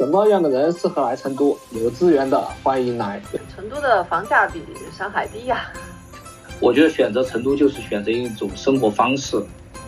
[0.00, 1.54] 什么样的人适合来成都？
[1.72, 3.20] 有资源的欢迎来。
[3.54, 4.64] 成都的房价比
[4.96, 5.70] 上海低呀。
[6.58, 9.38] 我觉得选择成都就是选择一种生活方式。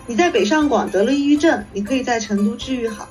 [0.07, 3.09] 你在北上广得了抑郁症，你可以在成都治愈好。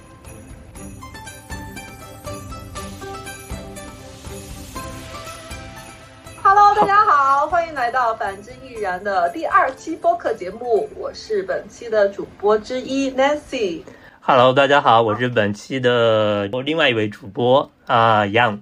[6.44, 13.82] Hello，大家好，欢迎来到反之亦然的第二期播客节目，我是本期的主播之一 Nancy。
[14.24, 18.60] Hello，大家好，我是本期的另外一位主播啊 Young。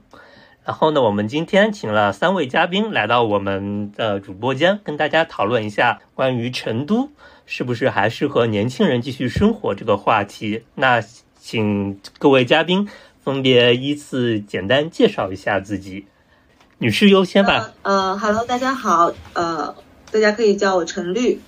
[0.63, 7.09] 然后呢，我们今天请了三位嘉宾来到我们的主播间，跟大家讨论一下关于成都
[7.45, 10.63] 是不是还适合年轻人继续生活这个话题。
[10.75, 11.03] 那
[11.37, 12.87] 请各位嘉宾
[13.21, 16.07] 分别依次简单介绍一下自己。
[16.77, 17.71] 女士优先吧。
[17.81, 19.75] 呃，Hello，大家好，呃，
[20.09, 21.41] 大家可以叫我陈绿，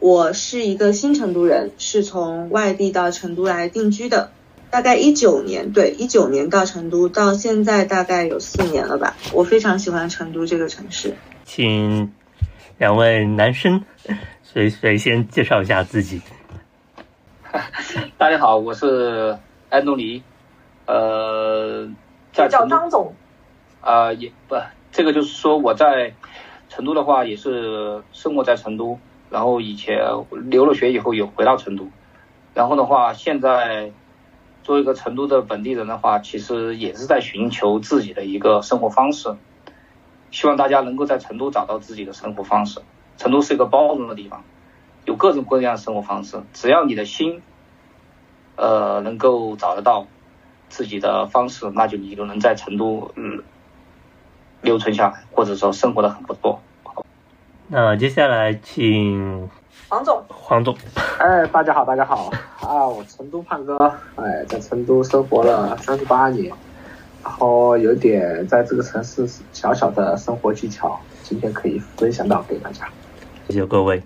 [0.00, 4.32] 我是一个新成都人，是从外地到成都来定居的，
[4.70, 9.14] 大概一九年，对，一九年到成都，到现在大概有四年了吧。
[9.34, 11.14] 我非常喜欢成都这个城市。
[11.44, 12.10] 请
[12.78, 13.84] 两位男生
[14.42, 16.22] 谁谁先介绍一下自己。
[18.16, 19.36] 大家好，我是
[19.68, 20.22] 安东尼，
[20.86, 21.86] 呃，
[22.32, 23.14] 叫张总。
[23.82, 24.56] 啊，也不，
[24.92, 26.14] 这个就是说我在
[26.70, 28.98] 成都的话，也是生活在成都，
[29.30, 30.00] 然后以前
[30.50, 31.88] 留了学以后也回到成都，
[32.52, 33.92] 然后的话，现在
[34.62, 39.36] 作为一个成都的本地人的话，其实也是在寻求自己的一个生活方式，
[40.30, 42.80] 希望大家能够在成都找到自己的生活方式。
[43.16, 44.42] 成都是一个包容的地方，
[45.04, 47.40] 有各种各样的生活方式，只要你的心，
[48.56, 50.06] 呃，能够找得到
[50.68, 53.42] 自己的方式，那就你就能在成都，嗯。
[54.62, 56.60] 留存下来，或者说生活的很不错。
[57.72, 59.48] 那接下来请
[59.88, 60.20] 黄总。
[60.28, 60.76] 黄总，
[61.18, 62.28] 哎，大家好，大家好
[62.60, 62.84] 啊！
[62.84, 63.76] 我成都胖哥，
[64.16, 66.52] 哎，在成都生活了三十八年，
[67.22, 72.88] 然后有点在这个城市小小的生活技巧，今天可以分享到给大家。
[73.46, 74.02] 谢谢各位。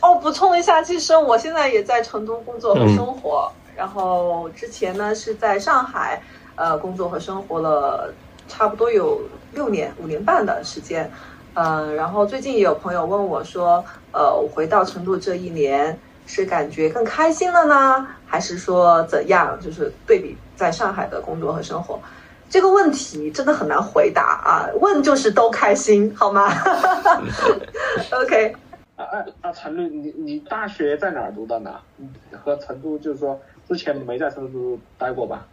[0.00, 6.22] 哦，补充一下，其实我现在也在成都工作和生活，然后之前呢是在上海
[6.54, 8.10] 呃工作和生活了。
[8.48, 9.22] 差不多有
[9.52, 11.10] 六年、五年半的时间，
[11.54, 19.58] 嗯，然后最近也有朋友问我说，呃，我回到成都这一年是感觉更开心了呢，还是说怎样？
[19.60, 22.00] 就是对比在上海的工作和生活，
[22.48, 24.68] 这个问题真的很难回答啊。
[24.80, 26.48] 问就是都开心，好吗？
[28.12, 28.56] OK。
[28.94, 29.52] 啊啊啊！
[29.52, 31.80] 陈律，你你大学在哪儿读的呢？
[32.44, 35.46] 和成都就是说之前没在成都待过吧？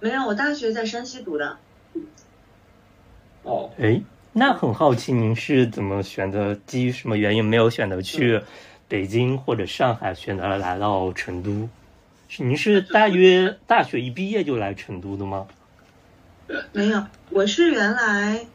[0.00, 1.56] 没有，我大学在山西读的。
[3.42, 4.02] 哦，哎，
[4.32, 6.56] 那很好奇，您是怎么选择？
[6.64, 8.40] 基于什么原因没有选择去
[8.86, 11.68] 北京或者上海，选择了来到成都？
[12.28, 15.48] 是您是大约大学一毕业就来成都的吗？
[16.72, 18.46] 没有，我是原来，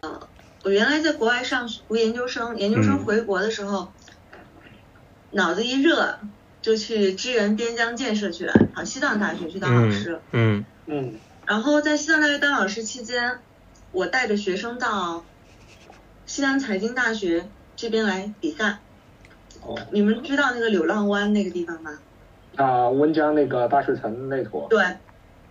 [0.00, 0.28] 呃，
[0.64, 3.92] 我原来在国外上读研究生，研究生回国的时候，
[5.30, 6.18] 脑子一热
[6.60, 10.20] 就去支援边疆建设去了，跑西藏大学去当老师。
[10.32, 11.14] 嗯嗯，
[11.46, 13.38] 然后在西藏大学当老师期间。
[13.92, 15.24] 我带着学生到
[16.26, 18.78] 西南财经大学这边来比赛。
[19.62, 19.78] 哦。
[19.90, 21.98] 你们知道那个柳浪湾那个地方吗？
[22.56, 24.66] 啊，温江那个大学城那坨。
[24.68, 24.84] 对，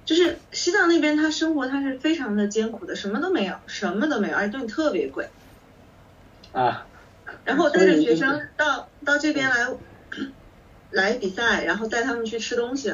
[0.05, 5.29] 就是西藏那边，他生活他是非常的艰苦的，什么都没有，什么都没有，而且东西特别贵。
[6.51, 6.87] 啊。
[7.45, 9.67] 然后带着学生到到这边来
[10.91, 12.93] 来比赛，然后带他们去吃东西，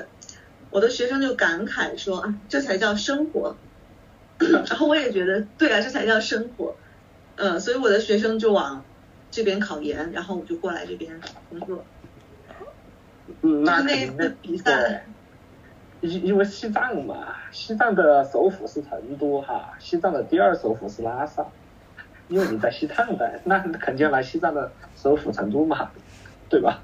[0.70, 3.58] 我的学生就感慨说啊，这才叫生活。
[4.40, 6.76] 然后我也觉得，对啊，这才叫生活。
[7.36, 8.84] 嗯，所以我的学生就往
[9.32, 11.84] 这边考研，然后我就过来这边工作。
[13.42, 15.06] 嗯，那那次比赛，
[16.02, 21.46] 因因为西藏嘛，西藏的首府是成都哈，西藏的第二首府是拉萨。
[22.30, 25.90] 因为你在西藏的，那肯定要来西藏的首府成都嘛，
[26.50, 26.82] 对吧？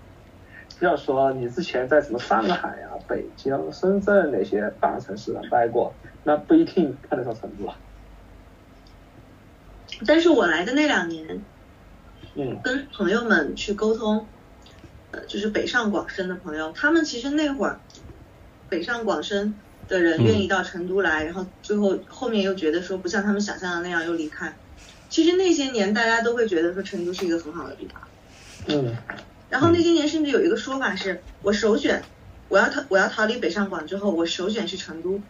[0.83, 5.93] 要说你之前在什么上海啊、北京、深圳那些大城市待过。
[6.25, 7.75] 那不一定看得上成都啊。
[10.07, 11.43] 但是我来的那两年，
[12.35, 14.25] 嗯，跟朋友们去沟通，
[15.11, 17.79] 呃，就是北上广深的朋友，他们其实那会儿
[18.69, 19.53] 北上广深
[19.89, 24.55] 的人愿意到成都来，然后最后后面又觉得说不像他们想象的那样又离开。
[25.09, 28.01] 其实那些年大家都会觉得说成都是一个很好的地方。
[28.67, 28.95] 嗯。
[29.53, 32.01] 然后那些年甚至有一个说法是，我首选，
[32.49, 35.21] 我要逃我要逃离北上广之后，我首选是成都。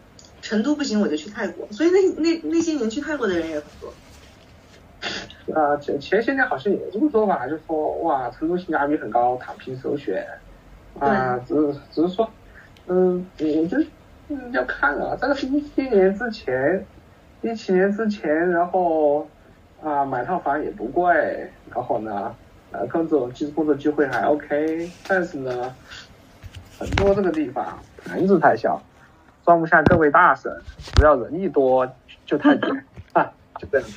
[0.42, 1.68] 成都不行，我就去泰国。
[1.72, 3.94] 所以那那那些年去泰国的人也很多。
[5.54, 10.26] 啊，前前些年好像有这个说法，就说哇，成都性价比很高，躺平首选。
[11.00, 12.30] 啊，只是只是说，
[12.88, 13.86] 嗯，我觉得
[14.30, 16.86] 嗯，要看啊，这个是一七年之前，
[17.42, 19.28] 一七年之前，然后
[19.84, 21.14] 啊买套房也不贵，
[21.74, 22.34] 然后呢，
[22.74, 25.74] 呃，工作其实工作机会还 OK，但是呢，
[26.76, 28.82] 成都这个地方盘子太小，
[29.46, 30.52] 装不下各位大神，
[30.96, 31.88] 只要人一多
[32.26, 32.70] 就太卷
[33.14, 33.88] 啊，就这样，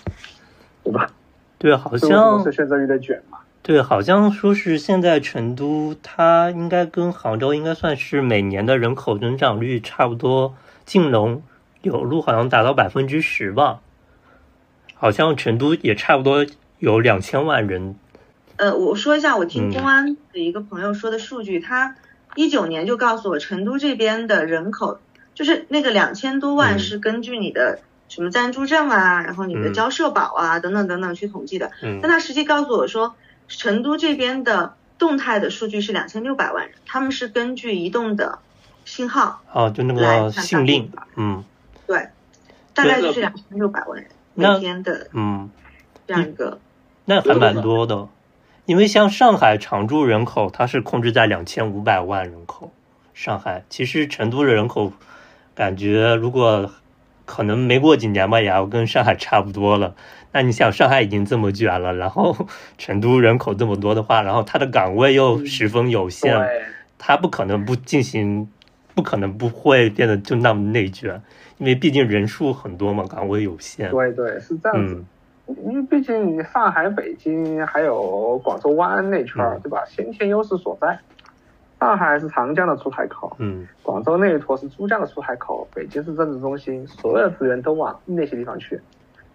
[0.84, 1.10] 对吧？
[1.56, 3.38] 对，好像是选择有点卷嘛。
[3.62, 11.42] 对，好像说是现在成都，它应该跟杭州应该算是每年的人口增长率差不多，进农
[11.80, 13.80] 有路好像达到百分之十吧，
[14.94, 16.44] 好像成都也差不多
[16.78, 17.96] 有两千万人。
[18.56, 21.94] 呃，我说一下，我嗯听公安的一个朋友说的数据，他
[22.34, 24.98] 一九年就告诉我，成都这边的人口
[25.34, 31.70] 就是那个两千多万嗯是根据你的什么暂住证啊，然后你的嗯交社保啊、等等等等去统计的。
[31.82, 33.14] 嗯但他实际告诉我说，
[33.48, 38.38] 成都这边的动态的数据是两千六百万人，他们是根据移动的
[38.84, 41.44] 信号，哦，就那个信令部，嗯
[41.86, 42.08] 对，
[42.72, 45.50] 大概就是两千六百万人每天的嗯，
[46.06, 46.58] 这样一个。
[47.04, 48.08] 那还蛮多的。
[48.66, 52.72] 因为像上海常住人口，它是控制在两千五百万人口。
[53.14, 54.92] 上海其实成都的人口，
[55.54, 56.72] 感觉如果
[57.24, 59.94] 可能没过几年吧，也要跟上海差不多了。
[60.32, 62.36] 那你想，上海已经这么卷了，然后
[62.76, 66.36] 成都人口这么多的话，然后它的岗位又十分有限，
[66.98, 68.50] 它不可能不进行，
[68.96, 71.22] 不可能不会变得就那么内卷，
[71.58, 73.88] 因为毕竟人数很多嘛，岗位有限。
[73.92, 74.94] 对对，是这样子。
[74.96, 75.06] 嗯
[75.46, 79.84] 因为毕竟上海、北京还有广州湾那圈儿，嗯对吧？
[79.86, 80.98] 先天优势所在。
[81.78, 88.80] 上海是长江的出海口，嗯广州那一坨是珠江的出海口，北京是政治中心，所有资源都往那些地方去。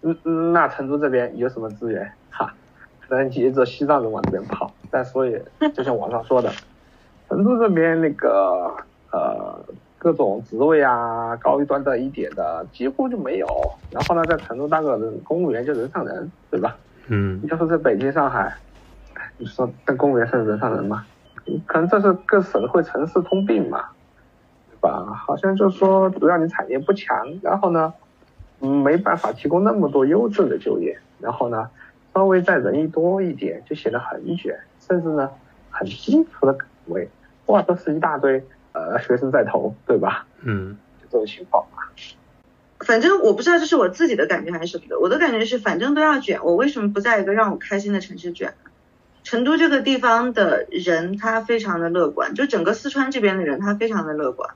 [0.02, 2.10] 嗯嗯，那成都这边有什么资源？
[2.30, 2.52] 哈，
[3.08, 4.72] 可能也只有西藏人往这边跑。
[4.90, 5.40] 但所以，
[5.72, 6.50] 就像网上说的，
[7.28, 8.74] 成都这边那个
[9.12, 9.58] 呃
[10.02, 13.46] 各种职位啊，高一端的一点的几乎就没有。
[13.88, 16.76] 然后呢，在成都当个人公务员就人上人，对吧？
[17.06, 18.52] 嗯你要说在北京、上海，
[19.38, 21.06] 你说当公务员是人上人吗？
[21.66, 23.84] 可能这是各省会城市通病嘛，
[24.72, 25.04] 对吧？
[25.14, 27.94] 好像就说主要你产业不强，然后呢，
[28.58, 31.70] 嗯，没办法提供那么多优质的就业，然后呢，
[32.12, 35.30] 稍微再人一多一点，就显得很卷，甚至呢，
[35.70, 37.08] 很基础的岗位，
[37.46, 38.44] 哇，都是一大堆
[38.90, 40.26] 呃学生在投，对吧？
[40.42, 41.92] 嗯就这种情况吧。
[42.80, 48.54] 反正我不知道这是我自己的感觉还是什么的，我的感觉是反正都要卷，我为什么不在一个让我开心的城市卷？
[49.22, 54.50] 成都这个地方的人他非常的乐观，就整个四川这边的人他非常的乐观。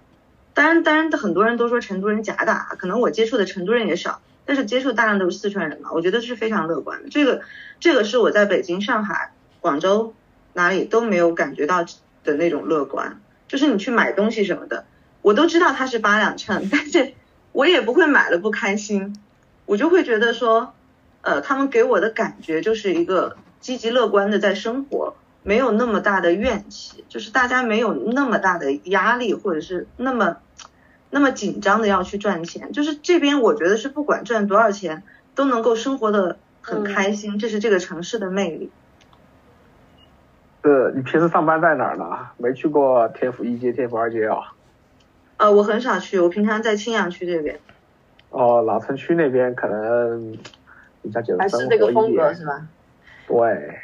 [0.54, 7.08] 当然，当然很多人都说成都人假打，可能我接触的成都人也少，但是接触大量都是四川人嘛，我觉得是非常乐观的。
[7.10, 7.42] 这个
[7.78, 10.14] 这个是我在北京、上海、广州
[10.52, 11.84] 哪里都没有感觉到
[12.24, 14.84] 的那种乐观，就是你去买东西什么的，
[15.22, 17.14] 我都知道它是八两秤，但是
[17.52, 19.18] 我也不会买了不开心，
[19.64, 20.74] 我就会觉得说，
[21.22, 30.36] 呃，他们给我的感觉就是一个积极乐观的在生活，没有那么大的怨气，就是大家没有那么大的压力，或者是那么
[31.10, 35.02] 那么紧张的要去赚钱，就是这边我觉得是不管赚多少钱
[35.34, 38.70] 都能够生活的很开心，这是这个城市的魅力。
[40.66, 42.04] 呃，你平时上班在哪儿呢？
[42.38, 44.52] 没去过天府一街、天府二街啊、
[45.36, 47.56] 呃，我很少去，我平常在青羊区这边。
[48.30, 50.36] 哦，老城区那边可能
[51.02, 52.66] 比较简单还是这个风格是吧？
[53.28, 53.78] 对，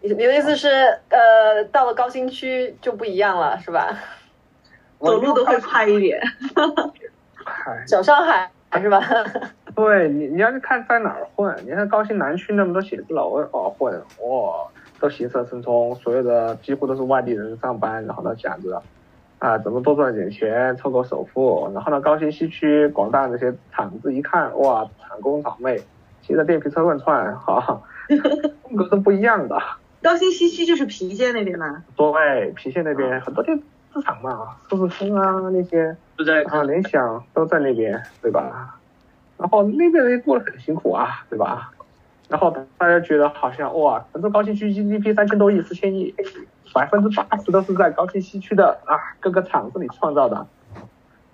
[0.00, 0.68] 你你的意思是，
[1.08, 3.96] 呃，到了高新区就不一样了，是吧？
[4.98, 6.20] 走路都会快一点。
[7.86, 8.50] 小上海
[8.82, 9.00] 是吧？
[9.76, 14.66] 对你你要去看在哪儿混，你看高新南区那么多写字楼哦混，哇、
[15.04, 18.82] 都行色匆匆，所有的几乎都是外地人上班，然后呢想着
[19.38, 25.78] 啊怎么多赚点钱凑够首付，然后呢高新西区广大那些厂子一看哇厂工厂妹
[26.22, 27.82] 骑着电瓶车乱窜，哈、
[28.62, 29.60] 风格是不一样的。
[30.02, 31.84] 高新西区就是郫县那边嘛。
[31.94, 33.54] 对，郫县那边很多电
[33.92, 35.94] 子厂嘛，富士通啊那些。
[36.16, 38.78] 都在啊，联想都在那边，对吧？
[39.36, 41.72] 然后那边人过得很辛苦啊，对吧？
[42.28, 46.14] 然后大家觉得好像哇，成都高新区 GDP 三千多亿、四千亿，
[46.72, 50.46] 百分之八十都是在高新西区的啊各个厂子里创造的。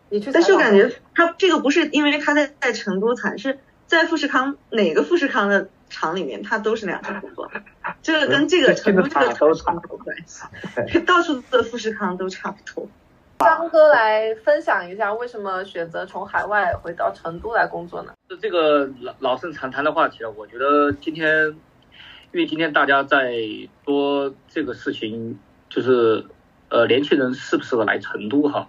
[0.09, 7.51] 你去但是我感觉他这个不是因为他在在成都产，是在富士康哪个富士康的厂里面，他都是那样工作。
[8.03, 12.89] 这个跟这个成都这个都厂没有关系， 到处的富士康都差不多。
[13.41, 18.13] 张哥来分享一下，为什么选择从海外回到成都来工作呢？
[18.41, 20.31] 这个老老生常谈的话题了。
[20.31, 21.47] 我觉得今天，
[22.33, 23.35] 因为今天大家在
[23.85, 25.39] 说这个事情，
[25.71, 26.25] 就是
[26.69, 28.69] 呃年轻人适不适合来成都哈。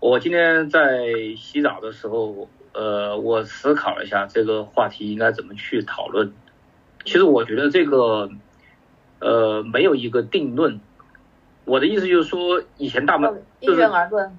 [0.00, 1.04] 我今天在
[1.36, 6.32] 洗澡的时候，呃，我思考了一下这个话题应该怎么去讨论。
[7.04, 8.30] 其实我觉得这个，
[9.18, 10.80] 呃，没有一个定论。
[11.66, 14.38] 我的意思就是说，以前大部分因人而论。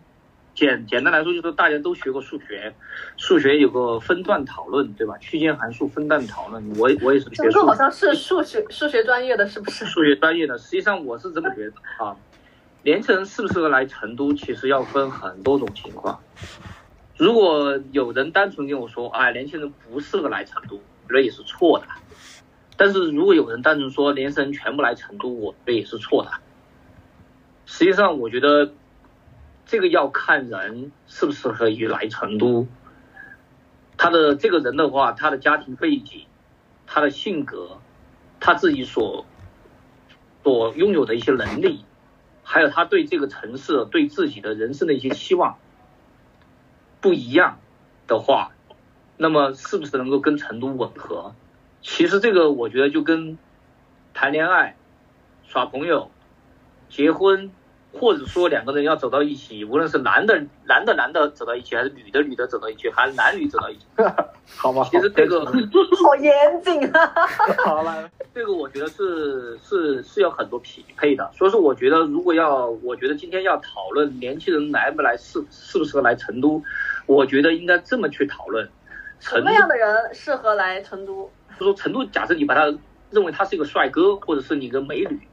[0.54, 2.74] 简简单来说，就是大家都学过数学，
[3.18, 5.18] 数学有个分段讨论，对吧？
[5.18, 7.44] 区间函数分段讨论，我我也是学。
[7.44, 9.84] 这个好像是数学数学专业的，是不是？
[9.86, 12.16] 数学专业的，实际上我是这么觉得啊。
[12.84, 16.18] 年轻人适不适合来成都，其实要分很多种情况。
[17.18, 21.86] 如果有人单纯跟我说，哎，年轻人不适合来成都，我觉得也是错的。
[22.78, 26.32] 但是如果有人单纯说年轻人全部来成都，我觉得也是错的。
[27.66, 28.72] 实际上，我觉得。
[29.66, 32.68] 这个要看人适不适合于来成都，
[33.98, 36.28] 他的这个人的话，他的家庭背景，
[36.86, 37.80] 他的性格，
[38.40, 39.26] 他自己所
[40.44, 41.84] 所拥有的一些能力，
[42.44, 45.58] 还有他对这个城市、对自己的人生的一些期望
[47.02, 47.58] 不一样
[48.06, 48.52] 的话，
[49.18, 51.34] 那么是不是能够跟成都吻合？
[51.82, 53.40] 其实这个我觉得就跟
[54.14, 54.76] 谈恋爱、
[55.48, 56.12] 耍朋友、
[56.88, 57.52] 结婚。
[57.98, 63.86] 或者说两个人要走到一起，无论是男的男的男的走到一起，还是女的女的走到一起，还是男女走到一起，
[64.58, 64.86] 好吗？
[64.92, 65.46] 其实这个
[66.04, 67.14] 好严谨啊。
[67.64, 71.30] 好了，这个我觉得是是是要很多匹配的。
[71.34, 76.62] 所以说，我觉得如果要，我觉得今天要讨论年轻人来不来，适适不适合来成都，
[77.06, 78.70] 我觉得应该这么去讨论。
[79.20, 81.32] 什么样的人适合来成都？
[81.58, 82.66] 就说成都，假设你把他
[83.10, 85.28] 认为他是一个帅哥，或者是你一个美女，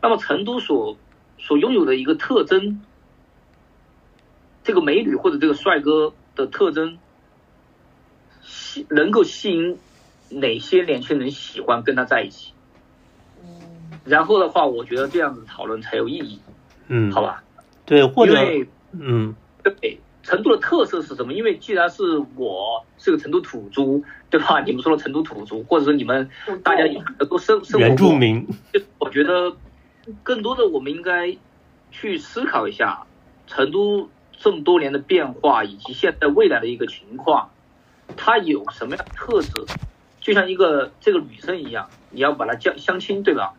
[0.00, 0.96] 那么成都所。
[1.38, 2.80] 所拥有的一个特征，
[4.64, 6.98] 这个美女或者这个帅哥的特征，
[8.42, 9.78] 吸能够吸引
[10.30, 12.52] 哪些年轻人喜欢跟他在一起？
[14.04, 16.40] 然后的话，我觉得这样子讨论才有意义。
[16.88, 17.42] 嗯，好吧。
[17.84, 18.34] 对，或者
[18.92, 21.32] 嗯，对，成都的特色是什么？
[21.32, 24.00] 因为既然是我是个成都土著，
[24.30, 24.60] 对吧？
[24.62, 26.28] 你们说的成都土著，或者说你们
[26.64, 28.46] 大家也都生生活原住民，
[28.98, 29.56] 我觉得。
[30.22, 31.36] 更多的，我们应该
[31.90, 33.06] 去思考一下
[33.46, 37.50] 成都这么多年的变化，以及现在未来的一个情况，
[38.16, 39.50] 它有什么样的特质？
[40.20, 43.54] 就像一个这个女生一样，你要把她相相亲，对吧？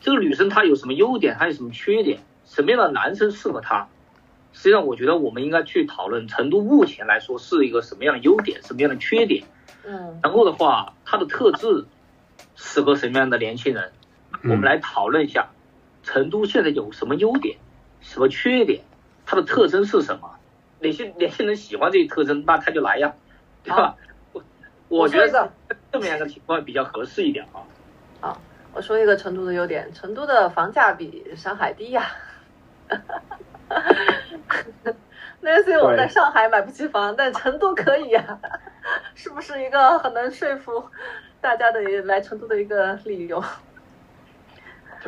[0.00, 1.36] 这个女生她有什么优点？
[1.38, 2.20] 她有什么缺点？
[2.44, 3.88] 什么样的男生适合她？
[4.52, 9.44] 实际上，我觉得我们应该去讨论成都目前来说是一个什么样的优点，什么样的缺点。
[9.84, 10.18] 嗯。
[10.22, 11.86] 然后的话，它的特质
[12.56, 13.92] 适合什么样的年轻人？
[14.42, 15.48] 我们来讨论一下。
[16.08, 17.58] 成都现在有什么优点，
[18.00, 18.80] 什么缺点？
[19.26, 20.30] 它的特征是什么？
[20.80, 23.12] 哪些年轻人喜欢这些特征，那他就来呀，
[23.62, 23.94] 对吧？
[24.32, 24.42] 我
[24.88, 25.52] 我觉得
[25.92, 27.60] 这么样的情况比较合适一点啊。
[28.22, 28.38] 啊，
[28.72, 32.06] 我说一个成都的优点，成都的房价比上海低呀。
[35.40, 38.38] 那是因为我在上海买不起房，但成都可以呀，
[39.14, 40.82] 是不是一个很能说服
[41.42, 43.44] 大家的来成都的一个理由？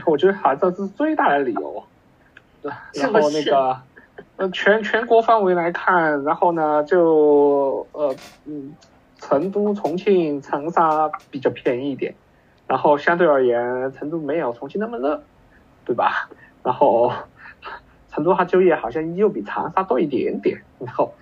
[0.07, 1.83] 我觉得哈，这是最大的理由，
[2.63, 2.73] 对。
[2.95, 3.77] 然后那个，
[4.37, 8.15] 呃，全全国范围来看，然后呢，就呃
[8.45, 8.75] 嗯，
[9.19, 12.15] 成都、重庆、长沙比较便宜一点，
[12.67, 15.23] 然后相对而言，成都没有重庆那么热，
[15.85, 16.29] 对吧？
[16.63, 17.13] 然后
[18.11, 21.13] 成都它就业好像又比长沙多一点点，然后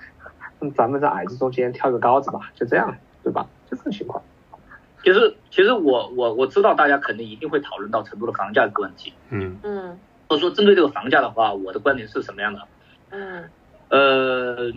[0.74, 3.46] 咱们在矮子中间挑个高子吧，就这样，对吧？
[3.70, 4.22] 就这种情况。
[5.08, 9.10] 其实，其实我我我知道大家肯定一定会讨论到成都的房价这个问题。
[9.30, 9.98] 嗯嗯。
[10.28, 12.68] 或者说，针对这个房价的话，我的观点是什么样的？
[13.08, 13.48] 嗯。
[13.88, 14.70] 呃，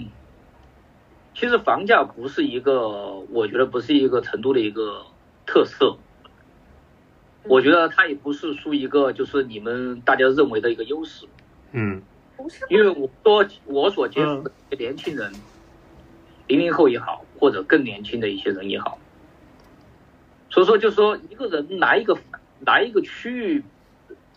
[1.35, 2.87] 其实房价不是一个，
[3.29, 5.05] 我觉得不是一个成都的一个
[5.45, 5.97] 特色。
[7.43, 11.25] 我觉得它也不是说一个就是你们大家认为的一个优势。
[11.73, 12.01] 嗯。
[12.37, 12.65] 不是。
[12.69, 15.29] 因为我说我所接触的年轻人，
[16.47, 18.97] 零零后也好，或者更年轻的一些人也好。
[20.51, 22.17] 所以说，就说一个人来一个
[22.65, 23.63] 来一个区域，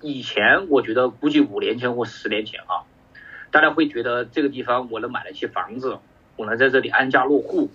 [0.00, 2.86] 以前我觉得估计五年前或十年前啊，
[3.50, 5.98] 大家会觉得这个地方我能买得起房子，
[6.36, 7.68] 我能在这里安家落户，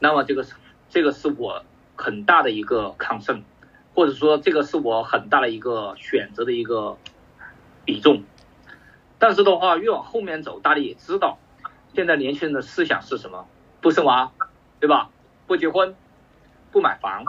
[0.00, 0.54] 那么这个是
[0.88, 3.44] 这个是我很大的一个抗胜，
[3.94, 6.98] 或者说这个是我很大的一个选择的一个
[7.84, 8.24] 比重。
[9.20, 11.38] 但是的话，越往后面走，大家也知道，
[11.94, 13.46] 现在年轻人的思想是什么？
[13.80, 14.32] 不生娃，
[14.80, 15.10] 对吧？
[15.46, 15.94] 不结婚，
[16.72, 17.24] 不买房。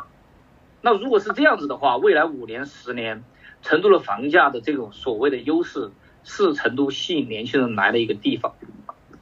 [0.82, 3.24] 那如果是这样子的话，未来五年、十年，
[3.62, 5.92] 成都的房价的这种所谓的优势，
[6.24, 8.56] 是成都吸引年轻人来的一个地方，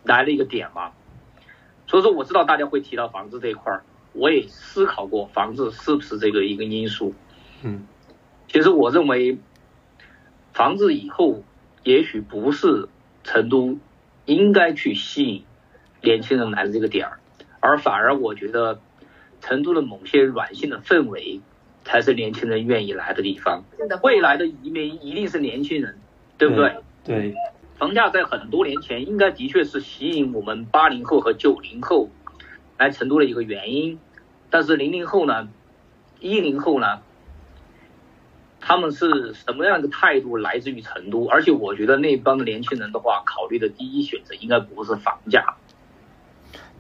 [0.04, 0.92] 来的一个点吗？
[1.86, 7.14] 所以说，我知道大家会提到房子这一块儿，我也思考过房子是不是这个一个因素。
[7.64, 7.88] 嗯，
[8.48, 9.38] 其实我认为，
[10.54, 11.44] 房子以后
[11.84, 12.88] 也许不是
[13.24, 13.78] 成都
[14.26, 15.44] 应该去吸引
[16.02, 17.20] 年轻人来的这个点儿，
[17.60, 18.80] 而反而我觉得
[19.42, 21.42] 成都的某些软性的氛围
[21.90, 23.64] 才是年轻人愿意来的地方。
[24.04, 25.98] 未来的移民一定是年轻人，
[26.38, 26.76] 对不对？
[27.04, 27.34] 对。
[27.80, 32.10] 房价在很多年前应该的确是吸引我们八零后和九零后
[32.78, 33.98] 来成都的一个原因，
[34.52, 35.50] 但是零零后呢，
[36.20, 37.00] 一零后呢，
[38.60, 41.26] 他们是什么样的态度来自于成都？
[41.26, 45.56] 而且我觉得那帮的年轻人的话，考虑的第一选择应该不是房价。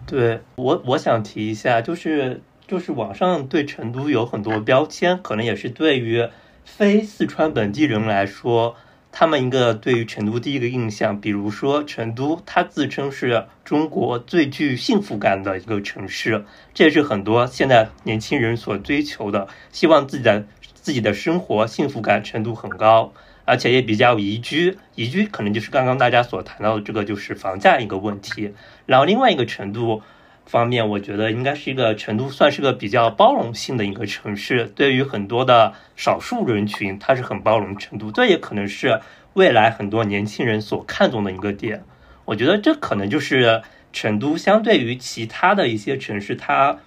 [0.05, 6.29] 对我，我想提一下，就是就是网上对成都有很多标签，可能也是对于
[6.63, 8.75] 非四川本地人来说。
[9.11, 16.45] 他们一个对于成都第一个印象，比如说成都，它自称是中国最具幸福感的一个城市，
[16.75, 20.45] 这也是很多现在年轻人所追求的，希望自己的
[20.75, 23.11] 自己的生活幸福感程度很高，
[23.45, 24.77] 而且也比较宜居。
[24.93, 28.53] 宜居可能就是刚刚大家所谈到的这个，就是房价一个问题。
[28.85, 30.03] 然后另外一个程度。
[30.49, 38.11] 方面，我觉得应该是一个成都算是个比较包容性的一个城市，对于很多的少数人群，它是很包容程度。
[38.11, 38.99] 这也可能是
[39.33, 41.83] 未来很多年轻人所看重的一个点。
[42.25, 43.61] 我觉得这可能就是
[43.93, 46.79] 成都相对于其他的一些城市，它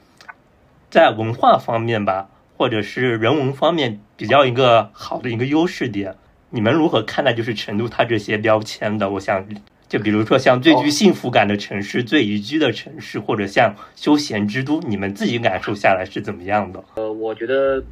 [0.90, 6.16] 在文化方面吧，或者是人文方面比较一个好的一个优势点。
[6.50, 9.08] 你们如何看待就是成都它这些标签的？
[9.10, 9.46] 我想。
[9.92, 16.82] 就比如说像最具幸福感的城市、最宜居的城市，或者像休闲之都，你们自己感受下来是怎么样的？
[16.94, 17.84] 呃，我觉得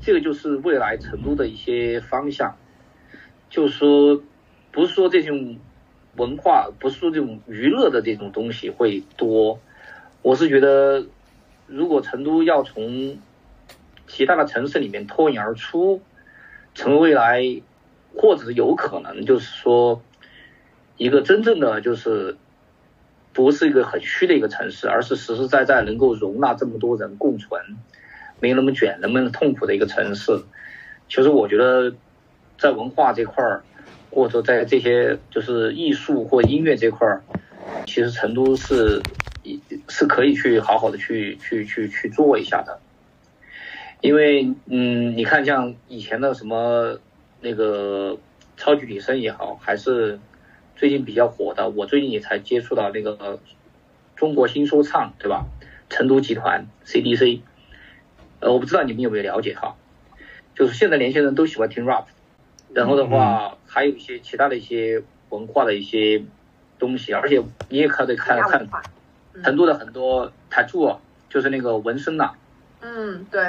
[0.00, 2.54] 这个就是未来成都的一些方向，
[3.48, 4.22] 就是说，
[4.70, 5.58] 不是说这种
[6.14, 9.58] 文化，不是说这种娱乐的这种东西会多，
[10.22, 11.04] 我是觉得，
[11.66, 13.18] 如果成都要从
[14.06, 16.00] 其他的城市里面脱颖而出，
[16.76, 17.42] 成为未来，
[18.14, 20.00] 或者是有可能，就是说。
[21.00, 22.36] 一个真正的就是
[23.32, 27.58] 不是一个很虚的一个城市，而是实实在在能够容纳这么多人共存，
[28.38, 30.38] 没那么卷、那么痛苦的一个城市。
[31.08, 31.94] 其实我觉得，
[32.58, 33.62] 在文化这块儿，
[34.10, 37.22] 或者在这些就是艺术或音乐这块儿，
[37.86, 39.00] 其实成都是
[39.88, 42.78] 是可以去好好的去去去去做一下的。
[44.02, 46.98] 因为嗯，你看像以前的什么
[47.40, 48.18] 那个
[48.58, 50.20] 超级女声也好，还是。
[50.80, 53.38] 最近比较火的，我最近也才接触到那个
[54.16, 55.44] 中国新说唱，对吧？
[55.90, 57.42] 成都集团 CDC，
[58.40, 59.76] 呃，我不知道你们有没有了解哈？
[60.54, 62.06] 就是现在年轻人都喜欢听 rap，
[62.72, 66.24] 然后的话还有一些其他的一些文化的一些
[66.78, 68.66] 东西，而且你也可以看看
[69.44, 70.96] 成都的很多 tattoo，
[71.28, 72.32] 就是那个纹身呐。
[72.80, 73.42] 嗯，对，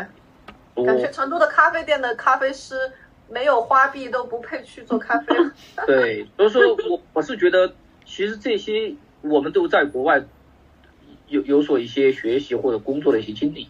[0.85, 2.91] 感觉成都的咖啡店的咖啡师。
[3.31, 5.33] 没有花臂都不配去做咖啡。
[5.87, 7.73] 对，所以说我我是觉得，
[8.05, 10.21] 其实这些我们都在国外
[11.27, 13.69] 有有所一些学习或者工作的一些经历，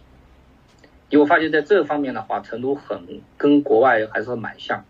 [1.08, 4.84] 因为我发现在这方面的话，成都很跟国外还是蛮像，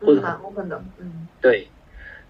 [0.00, 1.68] 或者蛮 open 的，嗯，对，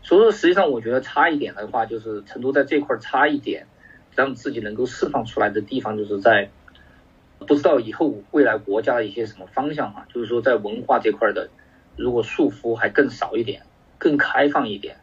[0.02, 3.66] 所以说实际上我觉得差一点的话，就是成都在这块差一点，
[4.14, 6.48] 让自己能够释放出来的地方，就是在。
[7.38, 10.06] 不知道以后未来国家的一些什么方向啊？
[10.12, 11.48] 就是说在文化这块的，
[11.96, 13.62] 如果束缚还更少一点，
[13.98, 14.96] 更开放一点，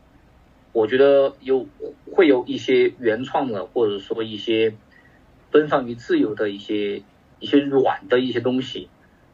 [0.72, 1.68] 我觉得有
[2.12, 4.74] 会有一些原创的，或者说一些
[5.52, 7.04] 奔放于自由的一些
[7.40, 8.90] 一些软的一些东西，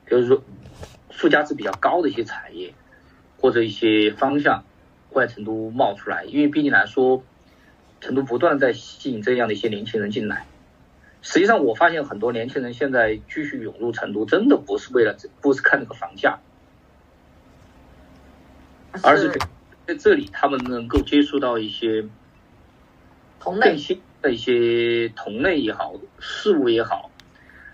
[0.06, 0.44] 比如说
[1.10, 2.74] 附加值比较高的一些产业
[3.40, 4.64] 或者一些方向
[5.10, 6.26] 会在成都冒出来。
[6.26, 7.24] 因为毕竟来说，
[8.02, 10.46] 成都不断在吸引这样的一些年轻人进来。
[11.22, 16.40] 实际上，我发现很多年轻人现在继续涌入成都，真的不是为了这，不是看这个房价，
[19.04, 19.30] 而是
[19.86, 22.06] 在这里他们能够接触到一些
[23.42, 23.76] 同类
[24.22, 27.12] 的一些同类也好，事物也好，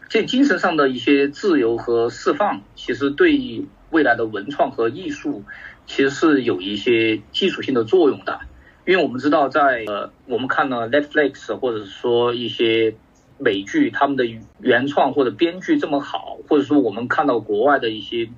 [0.09, 5.43] 这精神上的一些自由和释放，其实对未来的文创和艺术，
[5.85, 8.39] 其实是有一些基础性的作用的。
[8.87, 12.95] 因为我们知道，在呃，我们看了 Netflix 或者说一些。
[13.37, 14.25] 美剧他们的
[14.59, 18.29] 原创或者编剧这么好，或者说我们看到国外的一些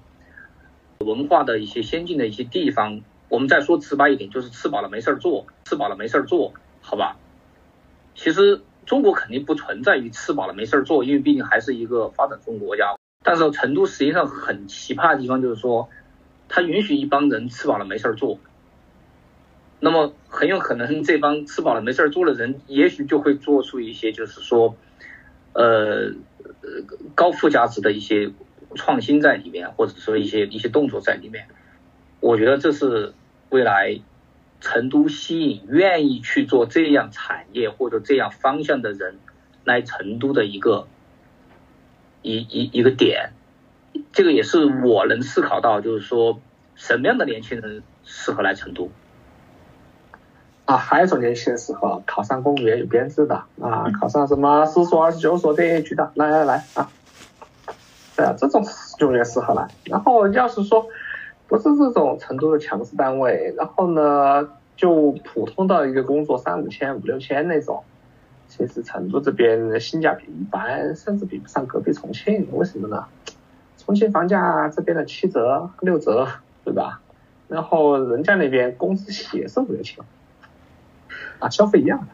[0.99, 7.17] 文化的一些先进的一些地方，我们再说直白一点，就是吃饱了没事儿做，吃饱了没事儿做，好吧？
[8.15, 12.95] 其实中国肯定不存在于吃饱了没事儿做，因为毕竟还是一个发展中国家。
[13.23, 15.89] 但是成都实际上很奇葩的地方就是说，
[16.49, 18.39] 它允许一帮人吃饱了没事儿做，
[19.79, 24.75] 那么很有可能这帮吃饱了没事儿做的人，也许就会做出一些就是说。
[25.57, 26.13] 呃，
[27.15, 28.29] 高附加值的一些
[28.75, 31.47] 创新在里面，或者说一些一些动作在里面，
[32.19, 33.13] 我觉得这是
[33.49, 33.99] 未来
[34.61, 39.17] 成都吸引愿意去做这样产业或者这样方向的人
[39.63, 40.87] 来成都的一个
[42.21, 43.31] 一一一个点。
[44.11, 46.39] 这个也是我能思考到，就是说
[46.75, 48.91] 什么样的年轻人适合来成都。
[50.67, 56.89] 啊，还有一种年轻的时候考上公务员有编制的啊，考上什么四所、二十九所这去的，来来来啊，
[58.17, 58.65] 对啊，这种
[58.99, 59.65] 就业适合来。
[59.85, 60.85] 然后要是说
[61.47, 67.81] 不是这种成都的强势单位，然后呢就普通的一个工作三五千、五六千那种，
[68.49, 72.45] 其实成都这边性价比一般，甚至比不上隔壁重庆。
[72.51, 73.05] 为什么呢？
[73.77, 76.27] 重庆房价这边的七折、六折，
[76.65, 76.99] 对吧？
[77.47, 80.03] 然后人家那边工资也是五六千。
[81.39, 82.07] 啊，消费一样的。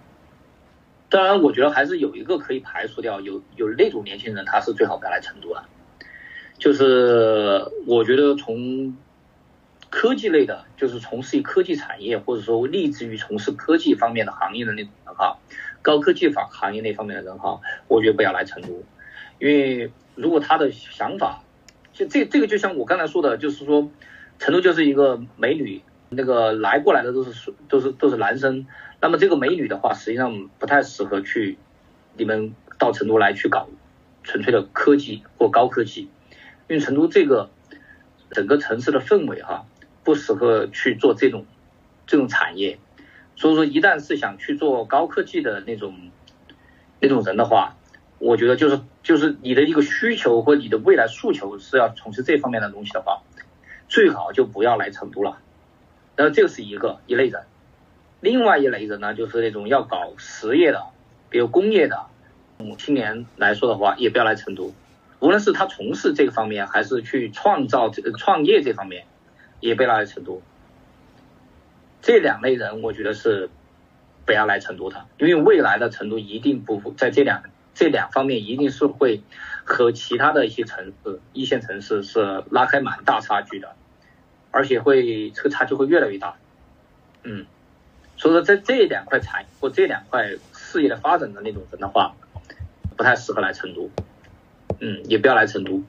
[1.09, 5.69] 当然，我觉得还是有一个可以排除掉，有有那种年轻人，他是最好不要来成都了。
[6.57, 8.97] 就是我觉得从
[9.91, 15.37] 科技类的，就是从事于科技产业，或者说立志于从事科技方面的行业的那种人哈，
[15.83, 18.83] 高科技行行业那方面的人哈，我觉得不要来成都，
[19.37, 21.43] 因为如果他的想法，
[21.91, 23.91] 就这这个就像我刚才说的，就是说
[24.39, 28.65] 成都就是一个美女，那个来过来的都是都是都是男生。
[29.03, 31.57] 那么这个美女的话，实际上不太适合去
[32.15, 33.67] 你们到成都来去搞
[34.23, 36.03] 纯粹的科技或高科技，
[36.69, 37.49] 因为成都这个
[38.31, 39.65] 整个城市的氛围哈，
[40.05, 41.45] 不适合去做这种
[42.07, 42.79] 这种产业。
[43.35, 45.93] 所以说，一旦是想去做高科技的那种
[47.01, 47.75] 那种人的话，
[48.19, 53.21] 我觉得就是就是你的一个需求或你的未来诉求是要从事这方面的东西的话，
[53.89, 55.39] 最好就不要来成都了。
[56.15, 57.43] 然后这个是一个一类人。
[58.23, 60.81] 另外一类人呢，就是那种要搞实业的，
[61.29, 62.05] 比如工业的
[62.77, 64.73] 青年来说的话，也不要来成都。
[65.19, 69.03] 无论是他从事这个方面，还是去创造这个创业这方面，
[69.59, 70.41] 也不要来成都。
[72.01, 73.49] 这两类人，我觉得是
[74.25, 79.21] 不要来成都的，因为未来的成都一定不在这两这两方面，一定是会
[79.65, 83.75] 和其他的一些城市一线城市是拉开蛮大差距的，
[84.51, 86.37] 而且会这个差距会越来越大。
[87.23, 87.45] 嗯。
[88.15, 92.13] 所以说，在这两块产业或这两块事业的发展的那种人的话，
[92.95, 93.89] 不太适合来成都。
[94.79, 95.81] 嗯，也不要来成都。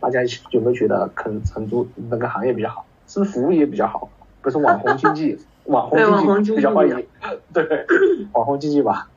[0.00, 2.86] 大家有没有觉得可能成都那个行业比较好？
[3.06, 4.10] 是不是服务业比较好？
[4.40, 7.06] 不是网红经济，网红经济比较欢迎。
[7.52, 7.86] 对，
[8.32, 9.08] 网红经济吧。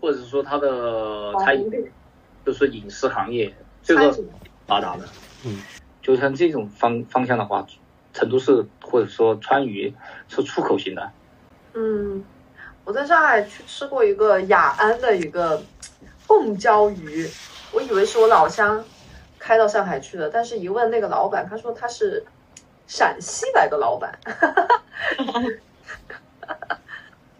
[0.00, 1.70] 或者是说它的餐饮，
[2.44, 3.52] 就是饮食行业
[3.82, 4.12] 这个
[4.66, 5.04] 发达的。
[5.44, 5.58] 嗯，
[6.02, 7.66] 就像这种方方向的话。
[8.16, 9.94] 成都是或者说川渝
[10.26, 11.10] 是出口型的。
[11.74, 12.24] 嗯，
[12.82, 15.62] 我在上海去吃过一个雅安的一个
[16.20, 17.28] 凤椒鱼，
[17.72, 18.82] 我以为是我老乡
[19.38, 22.24] 开到上海去的，但是一问那个老板，他说他是
[22.86, 24.18] 陕西来的老板。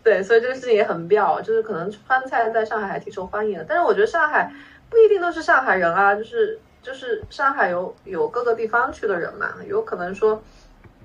[0.05, 4.53] 对，所以这个事情也很妙，就是可能川菜在上海还挺受欢迎的，但是我觉得上海
[4.91, 10.43] 不一定都是上海人啊，就是就是上海有有各个地方去的人嘛，有可能说。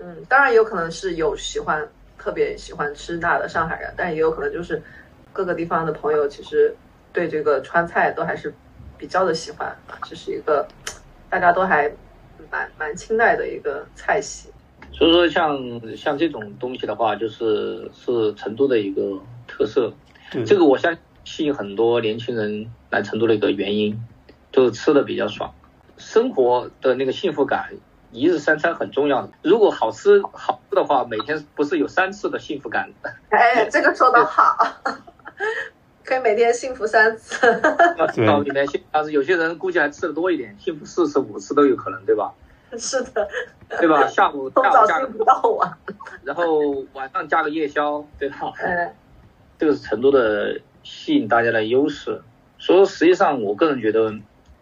[0.03, 1.87] 嗯，当然也有可能是有喜欢
[2.17, 4.81] 特别喜欢吃辣的上海人，但也有可能就是
[5.31, 6.75] 各个地方的朋友其实
[7.13, 8.53] 对这个川菜都还是
[8.97, 10.67] 比较的喜欢啊，这是一个
[11.29, 11.91] 大家都还
[12.49, 14.49] 蛮蛮青睐的一个菜系。
[14.91, 19.93] 所以说，像像这种东西的话，就是是成都的一个特色。
[20.45, 24.03] 这个我相信很多年轻人来成都的一个原因，
[24.51, 25.53] 就是吃的比较爽，
[25.97, 27.69] 生活的那个幸福感。
[28.11, 32.89] 一日三餐很重要的，如果好吃好吃的话，每天不是有三次的幸福感？
[33.29, 34.57] 哎，这个说的好，
[36.03, 37.61] 可以每天幸福三次。
[38.25, 42.33] 到里面幸，但是有些人估计还吃的多一点，幸福四次五次都有可能，对吧？
[42.77, 43.27] 是的，
[43.79, 44.07] 对吧？
[44.07, 45.77] 下午 从早幸福到啊，
[46.23, 46.59] 然后
[46.93, 48.51] 晚上加个夜宵，对吧？
[48.57, 48.93] 哎，
[49.57, 52.21] 这个是成都的吸引大家的优势。
[52.59, 54.13] 所以实际上，我个人觉得，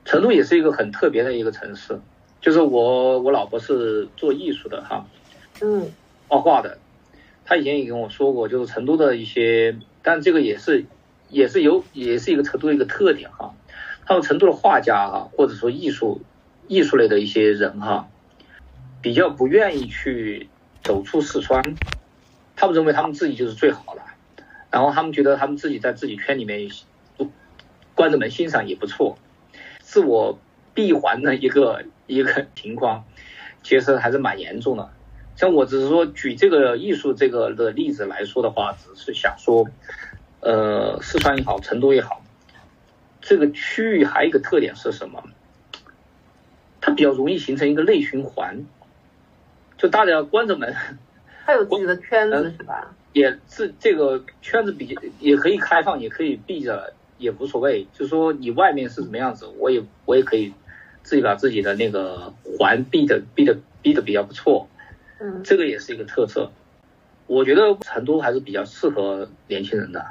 [0.06, 2.00] 成都也是一个很特别的一个城市。
[2.42, 5.06] 就是我，我老婆是做艺术的哈，
[5.62, 5.92] 嗯，
[6.28, 6.80] 画画的，
[7.44, 10.86] 她以前也跟我说过，就是成都的一些，但这个也是，
[11.28, 13.54] 也是有，也是一个成都的一个特点哈。
[14.06, 16.22] 他们成都的画家哈，或者说艺术，
[16.68, 18.08] 艺术类的一些人哈，
[19.02, 20.50] 比较不愿意去
[20.82, 21.78] 走出四川，
[22.56, 24.04] 他们认为他们自己就是最好了，
[24.72, 26.70] 然后他们觉得他们自己在自己圈里面，
[27.94, 29.18] 关着门欣赏也不错，
[29.82, 30.40] 自我
[30.74, 31.84] 闭环的一个。
[32.10, 33.06] 一个 情况，
[33.64, 34.90] 其实还是蛮严重的。
[35.36, 39.66] 像我只是说举这个艺术这个的例子来说的话，只是想说，
[40.42, 42.22] 呃，四川也好，成都也好，
[43.22, 45.24] 这个区域还有一个特点是什么？
[46.82, 48.66] 它比较容易形成一个内循环，
[49.78, 50.76] 就大家关着门，
[51.46, 52.94] 它有自己的圈子是吧？
[53.14, 57.88] 也是这个圈子比也可以开放，也可以闭着，也无所谓。
[57.94, 60.54] 就是说你外面是什么样子，我也我也可以
[61.04, 64.68] 自己把自己的那个环闭的闭的闭的比较不错。
[65.20, 66.52] 嗯，这个也是一个特色。
[67.28, 70.04] 我觉得成都还是比较适合年轻人的，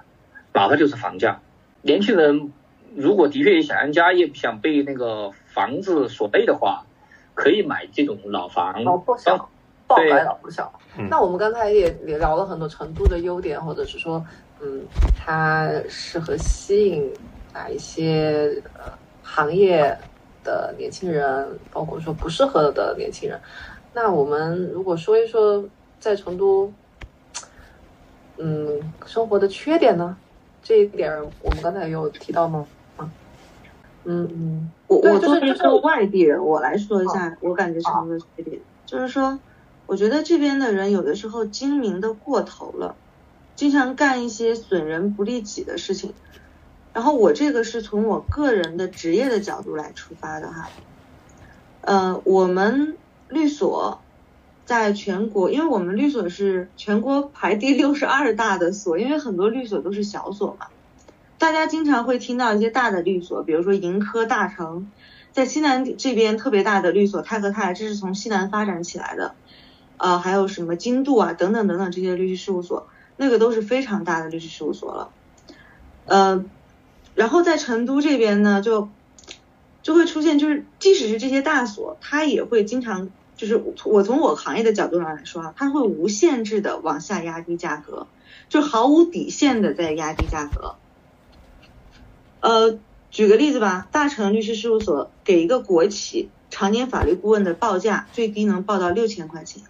[0.53, 1.41] 哪怕就是房价，
[1.83, 2.53] 年轻人
[2.95, 6.85] 如果的确想安家，也想被那个房子所累的话，
[7.35, 8.85] 可以买这种老房。
[8.85, 9.51] 老破小，
[9.87, 10.73] 爆对买老破小。
[11.11, 14.25] 那我们刚才也也聊了很多成都的优点，或者是说，
[14.61, 14.83] 嗯，
[15.17, 17.13] 它适合吸引
[17.53, 19.97] 哪一些呃行业
[20.45, 23.41] 的年轻人，包括说不适合的年轻人。
[23.95, 25.65] 那我们如果说一说
[25.99, 26.73] 在成都，
[28.37, 30.17] 嗯，生活的缺点呢？
[30.63, 32.67] 这一点我们刚才有提到吗？
[32.97, 33.11] 啊，
[34.05, 39.39] 嗯嗯，我我作为一个外地人，我来说一下，我感觉成都的缺点，就是说，
[39.87, 42.97] 我觉得这边的人有的时候精明的过头了，
[43.57, 46.13] 经常干一些损人不利己的事情。
[46.93, 50.69] 然后我这个是从我个人的职业的角度来出发的哈，
[51.83, 52.97] 呃，我们
[53.29, 54.01] 律所
[54.65, 60.67] 在全国，因为我们律所是全国排第六十二大的所，因为很多律所都是小所嘛。
[61.39, 64.91] 大家经常会听到一些大的律所，比如说盈科、大成，
[65.31, 69.35] 在西南这边特别大的律所泰和泰，这是从西南发展起来的。
[69.99, 75.11] 呃，还有什么金度啊，等等等等这些律师事务所，那个都是非常大的律师事务所了。
[76.07, 76.45] 呃，
[77.19, 78.91] 然后在成都这边呢，就
[79.83, 88.07] 就会出现，就是即使是这些大所，它也会经常，就是我从我行业的角度上来说啊，它会无限制的往下压低价格，
[88.49, 90.77] 就毫无底线的在压低价格。
[92.39, 92.79] 呃，
[93.11, 99.65] 举个例子吧，大成律师事务所给一个国企常年法律顾问的报价最低能报到六千块钱，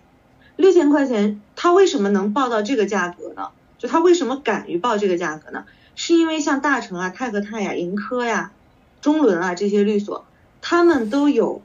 [0.57, 3.49] 六千块钱，他为什么能报到这个价格呢？
[3.79, 5.65] 就他为什么敢于报这个价格呢？
[6.01, 8.53] 是因为像大成啊、泰和泰呀、盈科呀、
[9.01, 10.25] 中伦啊这些律所，
[10.61, 11.61] 他们都有，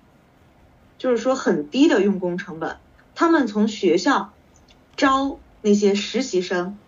[0.97, 2.77] 就是说很低的用工成本，
[3.13, 4.33] 他们从学校
[4.97, 6.79] 招那些实习生，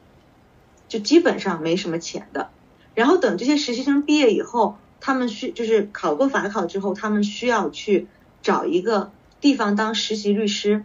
[0.87, 2.49] 就基本上没什么钱的。
[2.95, 8.07] 然后等这些实习生毕业以后，他们需就是考过法考之后，他们需要去
[8.41, 10.83] 找一个地方当实习律师。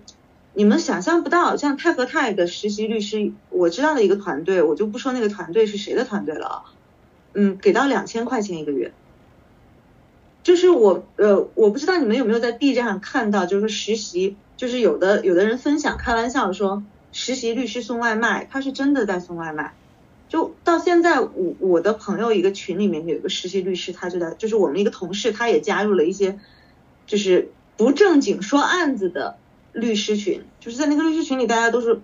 [0.53, 6.65] 你们想象不到，像泰和泰的实习律师，我知道的一个团队，我就不说那个团队是谁的团队了。
[7.35, 8.93] 嗯，给到两千块钱一个月。
[10.43, 16.83] 就是我呃，我不知道你们有没有在 B 站上看到，就是实习，就是有的有的人分享开玩笑说，
[17.13, 19.75] 实习律师送外卖，他是真的在送外卖。
[20.29, 26.39] 就到现在，我我的朋友一个群里面有一个实习律师，他就在，就是我们一个同事，他也加入了一些，
[27.07, 29.37] 就是不正经说案子的
[29.73, 32.01] 律师群，就是在那个律师群里，大家都是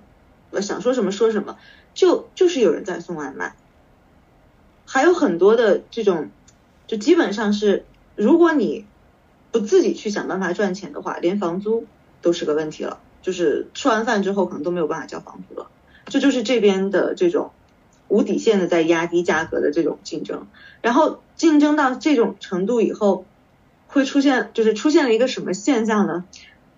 [0.61, 1.57] 想说什么说什么，
[1.94, 3.55] 就就是有人在送外卖，
[4.85, 6.31] 还有很多的这种，
[6.87, 8.87] 就基本上是，如果你
[9.52, 11.87] 不自己去想办法赚钱的话，连房租
[12.22, 15.70] 都是个问题了，就是吃完饭之后可能都没有办法交房租了，
[16.07, 17.50] 这就是这边的这种。
[18.09, 20.46] 无底线的在压低价格的这种竞争，
[20.81, 23.24] 然后竞争到这种程度以后，
[23.88, 26.24] 会出现就是出现了一个什么现象呢？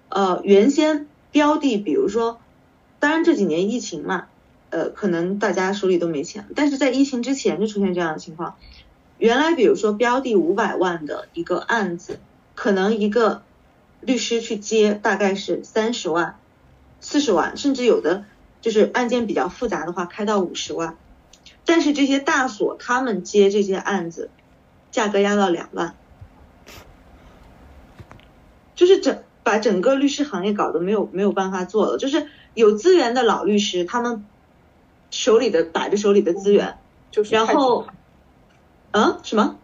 [0.09, 2.41] 呃，原先标的，比如说，
[2.99, 4.27] 当然这几年疫情嘛，
[4.71, 8.57] 呃，可能大家手里都没钱，但是在疫情之前就出现这样的情况。
[9.19, 12.21] 原来比如说标的五百万的一个案子，
[12.55, 13.43] 可能一个
[14.01, 16.39] 律师去接大概是三十万、
[17.01, 18.25] 四十万，甚至有的
[18.61, 20.97] 就是案件比较复杂的话，开到五十万。
[21.65, 24.31] 但是这些大所他们接这些案子，
[24.91, 25.95] 价格压到两万，
[28.75, 31.97] 就是整把整个律师行业搞得没有没有办法做了。
[31.97, 34.27] 就是有资源的老律师，他们
[35.11, 36.77] 手里的摆着手里的资源，
[37.11, 37.87] 就是然后，
[38.91, 39.57] 嗯，什么？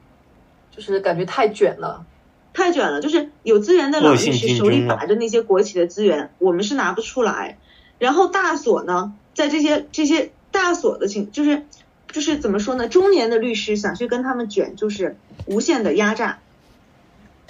[0.70, 2.06] 就是感觉太卷了，
[2.54, 3.02] 太卷了。
[3.02, 7.58] 就是有资源的老律师手里把着那些国企的资源，我们是拿不出来。
[7.98, 11.64] 然后大所呢，在这些这些大所的情，就是
[12.10, 12.88] 就是怎么说呢？
[12.88, 16.38] 中年的律师想去跟他们卷，就是无限的压榨，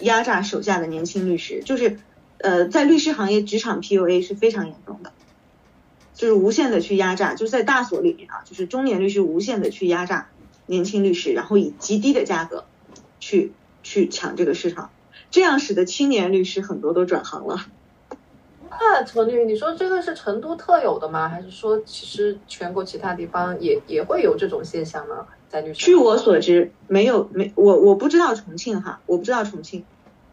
[0.01, 1.99] 压榨手下的年轻律师，就是
[2.45, 5.13] 呃，在律师行业职场 PUA 是非常严重的，
[6.13, 10.29] 就是无限的去压榨，就是在大所里面啊，就是中年律师无限的去压榨
[10.67, 12.67] 年轻律师，然后以极低的价格
[13.19, 13.53] 去
[13.83, 14.91] 去抢这个市场，
[15.31, 17.65] 这样使得青年律师很多都转行了。
[18.69, 21.27] 那陈律，你说这个是成都特有的吗？
[21.31, 25.27] 还是说其实全国其他地方也也会有这种现象呢？
[25.49, 29.83] 在律师据我所知，没有没我我不知道重庆哈，我不知道重庆，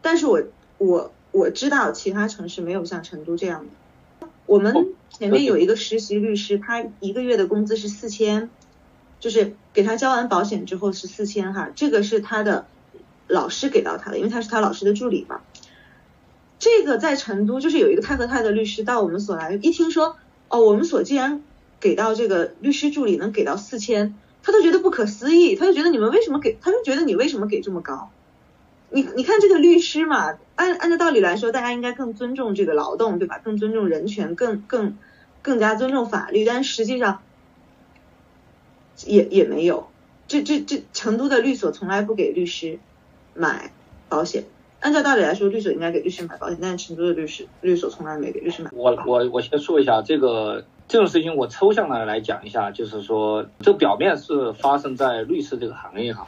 [0.02, 0.42] 但是我
[0.78, 4.28] 我我知道其他城市没有像成都这样的。
[4.46, 8.50] 我们前面有一个实习律师，他一个月的工资是四千，
[9.20, 12.66] 就是给他交完保险之后是四千哈，这个是他的
[13.28, 15.40] 老师给到他的，因为他是他老师的助理嘛。
[16.60, 20.18] 这个在成都就是有一个泰和泰的律师到我们所来，一听说
[20.50, 21.42] 哦，我们所竟然
[21.80, 28.12] 给到这个律师助理能给到四千，他都觉得不可思议，他就觉得你们为什么给，他就觉得你为什么给这么高？
[28.94, 33.40] 你你看这个律师嘛，按按照道理来说，大家应该更尊重这个劳动，对吧？
[33.44, 34.98] 更尊重人权，更更
[35.42, 37.22] 更加尊重法律，但实际上
[39.06, 39.88] 也也没有。
[40.28, 42.80] 这这这成都的律所从来不给律师
[43.34, 43.72] 买
[44.10, 44.44] 保险。
[44.80, 48.72] 按照道理来说，律所应该给律师买保险，但是成都的律师律所从来没给律师买。
[48.74, 56.28] 我我我先说一下这个这种事情，我抽象的来讲一下，就是说，这表面是发生在律师这个行业哈，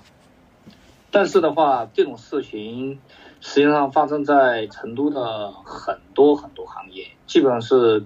[1.13, 2.99] 但是的话，这种事情
[3.39, 8.04] 实际上发生在成都的很多很多行业，基本上是，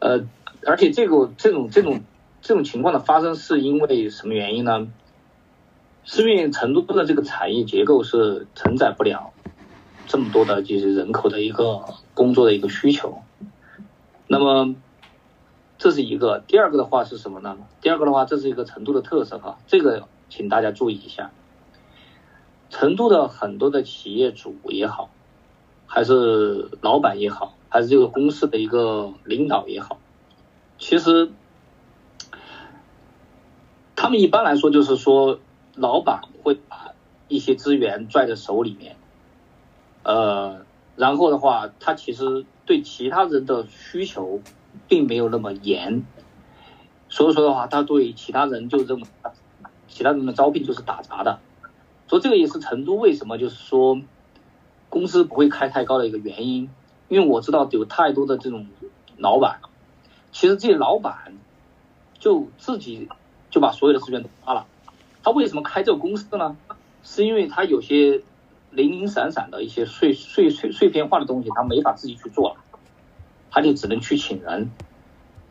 [0.00, 0.26] 呃，
[0.66, 2.00] 而且这个这种这种
[2.42, 4.88] 这种情况的发生是因为什么原因呢？
[6.02, 9.32] 是因为成都的这个产业结构是承载不了。
[10.08, 13.22] 这么多的就是人口的一个工作的一个需求，
[14.26, 14.74] 那么
[15.78, 16.42] 这是一个。
[16.48, 17.56] 第二个的话是什么呢？
[17.80, 21.30] 第二个的话，这是一个成都的特色哈，这个请大家注意一下。
[22.70, 25.10] 成都的很多的企业主也好，
[25.86, 29.98] 还是老板也好，还是这个公司的一个领导也好，
[30.78, 31.30] 其实
[33.94, 35.38] 他们一般来说就是说，
[35.74, 36.92] 老板会把
[37.28, 38.96] 一些资源拽在手里面。
[40.02, 40.64] 呃，
[40.96, 44.40] 然后的话，他其实对其他人的需求
[44.86, 46.04] 并没有那么严，
[47.08, 49.06] 所以说的话，他对其他人就认为
[49.88, 51.40] 其他人的招聘就是打杂的，
[52.08, 54.00] 所以这个也是成都为什么就是说
[54.88, 56.70] 工资不会开太高的一个原因，
[57.08, 58.66] 因为我知道有太多的这种
[59.16, 59.60] 老板，
[60.32, 61.36] 其实这些老板
[62.18, 63.08] 就自己
[63.50, 64.66] 就把所有的资源都花了，
[65.22, 66.56] 他为什么开这个公司呢？
[67.02, 68.22] 是因为他有些。
[68.72, 72.56] 零零散散的一些碎碎碎碎片化的东西，他没法自己去做了，
[73.50, 74.70] 他就只能去请人。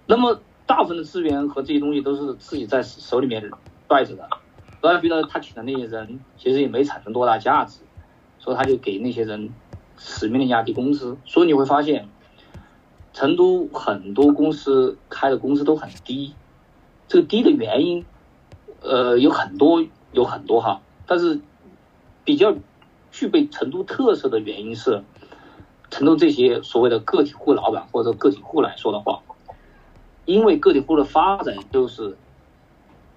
[0.05, 3.49] 那么大部分的资源和这些东西都是自己在手里面
[3.87, 4.29] 拽着的，
[4.86, 7.80] 所以觉得他请的那些人其实也没产生多大价值，
[8.38, 9.50] 所以他就给那些人
[9.98, 11.17] 死命的压低工资。
[11.26, 12.08] 所以你会发现，
[13.13, 16.36] 成都很多公司开的工资都很低，
[17.08, 18.06] 这个低的原因，
[18.82, 21.39] 呃，有很多有很多哈，但是
[22.24, 22.56] 比较。
[23.12, 25.02] 具备成都特色的原因是，
[25.89, 29.21] 成都这些所谓的个体户老板或者个体户来说的话，
[30.26, 32.17] 因为个体户的发展就是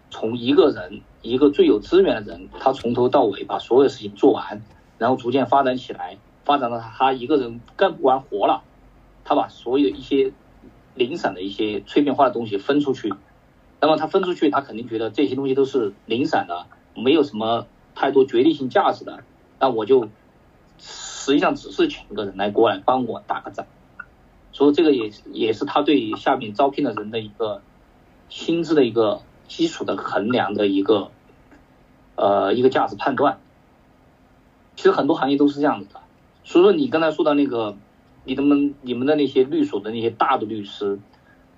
[0.08, 4.62] 从一个人一个最有资源的人，他从头到尾把所有事情做完，
[4.98, 8.62] 然后逐渐发展起来，发展到他一个人干不完活了，
[9.24, 10.32] 他把所有一些
[10.94, 13.12] 零散的一些碎片化的东西分出去，
[13.80, 19.22] 那么他分出去，他肯定觉得这些东西都是零散的，没有什么太多决定性价值的。
[19.60, 20.08] 那我就
[20.78, 23.66] 实际上只是请一个人来过来帮我打个杂，
[24.52, 27.60] 所以这个也也是他对下面招聘的人的一个
[28.28, 31.10] 薪资的一个基础的衡量的一个
[32.14, 33.40] 呃一个价值判断。
[34.76, 36.00] 其实很多行业都是这样子的，
[36.44, 37.76] 所以说你刚才说的那个
[38.22, 41.00] 你们你们的那些律所的那些大的律师，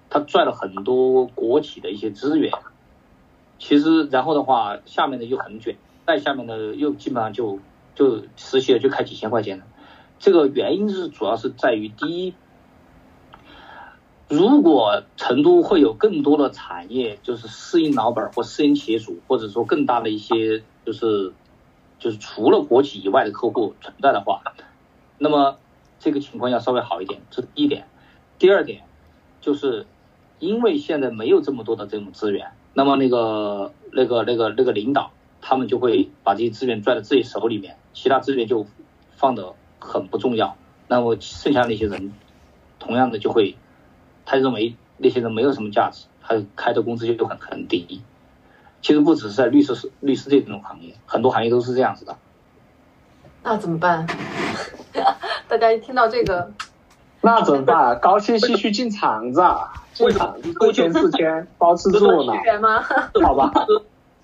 [0.08, 2.50] 他赚了很多国企的一些资源，
[3.58, 5.76] 其实然后的话下面的又很卷，
[6.06, 7.58] 再下面的又基本上就。
[7.92, 9.64] 就实习了就开几千块钱的，
[10.18, 12.34] 这个原因是主要是在于第一，
[14.30, 21.32] 如果成都会有更多的产业，就是私营老板或私营企业主，或者说更大的一些就是
[21.98, 24.40] 就是除了国企以外的客户存在的话，
[25.18, 25.58] 那么
[25.98, 27.88] 这个情况要稍微好一点，这是第一点。
[28.38, 28.84] 第二点
[29.40, 29.84] 就是
[30.38, 37.76] 因为现在没有这么多的这种资源，那么那个那个那个那个领导他们就会把这些资源拽在自己手里面。
[37.92, 38.64] 其他资源就
[39.16, 42.12] 放的很不重要，那么剩下那些人，
[42.78, 43.56] 同样的就会，
[44.30, 48.00] 他认为那些人没有什么价值，他开的工资就很很低。
[48.80, 52.16] 其实不只是在律师律师这种行业，很多行业都是这样子的。
[53.42, 54.06] 那怎么办？
[55.48, 56.52] 大家一听到这个，
[57.22, 57.98] 那怎么办？
[57.98, 59.42] 高薪继续进厂子，
[59.94, 62.32] 进厂子四千四千包吃住呢？
[63.24, 63.50] 好吧，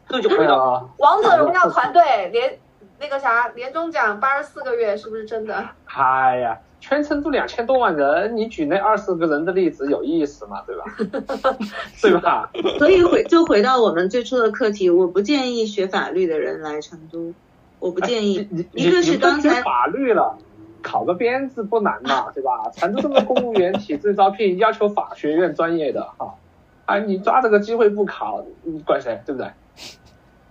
[0.09, 2.57] 这就回到王者荣耀团队连。
[2.98, 5.68] 那个啥，年终奖八十四个月是不是真的？
[5.84, 6.59] 哎呀，
[6.89, 10.62] 全成都两千多万人，你举那二十个人的例子有意思吗？
[10.64, 10.84] 对吧？
[12.01, 12.49] 对吧？
[12.78, 17.34] 所以回就回到我们最初的课题，我不建议学法律的人来成都，
[17.80, 18.49] 我不建议。
[18.72, 20.39] 一个是刚才法律了，
[20.80, 22.70] 考个编制不难嘛， 对吧？
[22.76, 26.37] 成都这个公务员体制招聘要求法学院专业的哈，
[26.84, 29.20] 啊，你抓这个机会不考，你怪谁？
[29.26, 29.51] 对不对？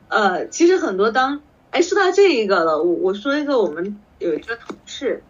[0.09, 1.39] 呃，其实很多当，
[1.71, 5.23] 哎，说到这一个了，我我说一个，我们有一个同事，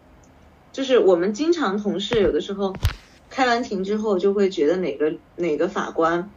[0.76, 2.74] 就是我们经常同事有的时候
[3.30, 6.28] 开完庭之后就会觉得哪个哪个法官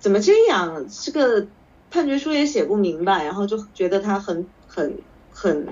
[0.00, 1.46] 怎么这样，这个
[1.90, 4.96] 判决书也写不明白，然后就觉得他很很
[5.28, 5.66] 很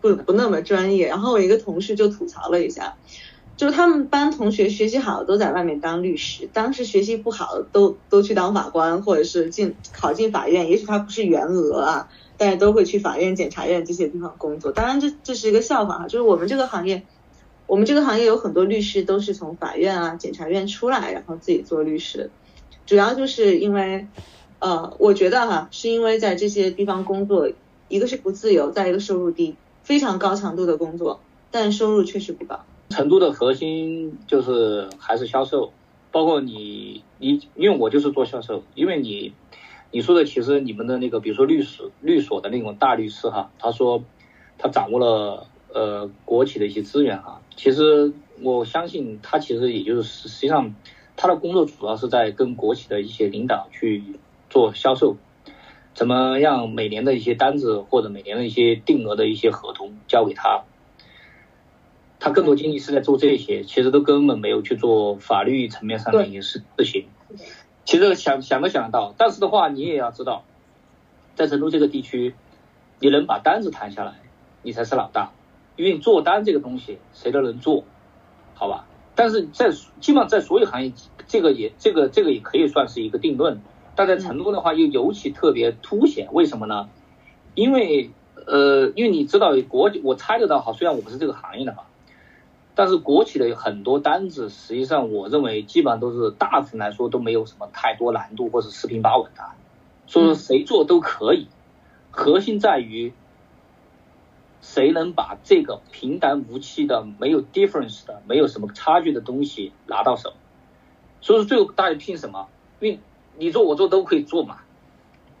[0.00, 1.08] 不不那么专业。
[1.08, 2.96] 然后我一个同事就吐槽了一下，
[3.56, 10.70] 就是他们班同学学习好都在外面当律师，当时学习不好都都去当法官，或者是进考进法院。
[10.70, 12.08] 也许他不是员额啊，
[12.38, 14.72] 大家都会去法院、检察院这些地方工作。
[14.72, 17.02] 当然这这是一个笑话哈，就是我们这个行业，
[17.66, 22.30] 我们这个行业有很多律师都是从法院啊、检察院出来，然后自己做律师。
[22.86, 24.06] 主要就是因为，
[24.60, 27.50] 呃，我觉得哈，是因为在这些地方工作，
[27.88, 31.20] 一个是不自由，再一个收入低，非常高强度的工作，
[31.50, 32.64] 但收入确实不高。
[32.90, 35.72] 成都的核心就是还是销售，
[36.10, 39.34] 包括你你，因为我就是做销售，因为你
[39.90, 44.04] 你说的其实你们的那个，比如说律师律所的那种大律师哈，他说
[44.58, 48.12] 他掌握了呃国企的一些资源哈，其实
[48.42, 50.74] 我相信他其实也就是实际上。
[51.20, 54.04] 他的工作主要是在跟国企的一些领导去
[54.48, 55.16] 做销售，
[55.92, 60.62] 怎么样每年的一些单子或者每年的一些定额的一些合同交给他，
[62.20, 67.06] 他更多精力是在做这些，其实都根本没有去做法律层面上的一些事事情。
[67.88, 70.44] 其实想想都想得到，但是的话你也要知道，
[71.34, 72.34] 在成都这个地区，
[73.00, 74.20] 你能把单子谈下来，
[74.60, 75.32] 你才是老大，
[75.74, 77.84] 因为做单这个东西谁都能做，
[78.52, 78.84] 好吧？
[79.14, 79.70] 但是在
[80.00, 80.92] 基本上在所有行业，
[81.28, 83.62] 这个也这个这个也可以算是一个定论，
[83.96, 86.90] 但在成都的话又尤其特别凸显，为什么呢？
[87.54, 88.10] 因为
[88.46, 91.86] 呃，因为你知道国我猜得到哈，虽然我不是这个行业的哈，
[92.78, 99.42] 但是国企的很多单子，实际上我认为基本上都是大部分来说都没有什么太多难度或者四平八稳的，
[100.06, 101.48] 所以说谁做都可以，
[102.12, 103.12] 核心在于。
[104.60, 110.34] 谁能把这个平淡无奇的、没有 difference 的、没有什么差距的东西拿到手？
[111.20, 112.48] 所以说最后大家拼什么？
[112.80, 112.98] 因为
[113.38, 114.58] 你做我做都可以做嘛，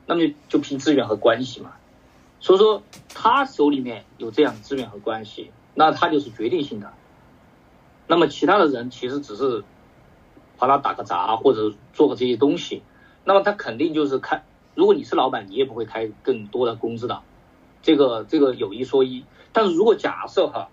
[0.06, 1.72] 那么就就拼资源和关系嘛。
[2.40, 2.82] 所以说
[3.12, 6.92] 他手里面有这样的资源和关系，那他就是决定性的。
[8.08, 9.62] 那么其他的人其实只是
[10.58, 12.82] 帮他打个杂或者做个这些东西，
[13.24, 14.42] 那么他肯定就是开。
[14.74, 17.20] 如果你是老板，你也不会开更多的工资的。
[17.82, 20.68] 这个这个有一说一，但是如果假设哈，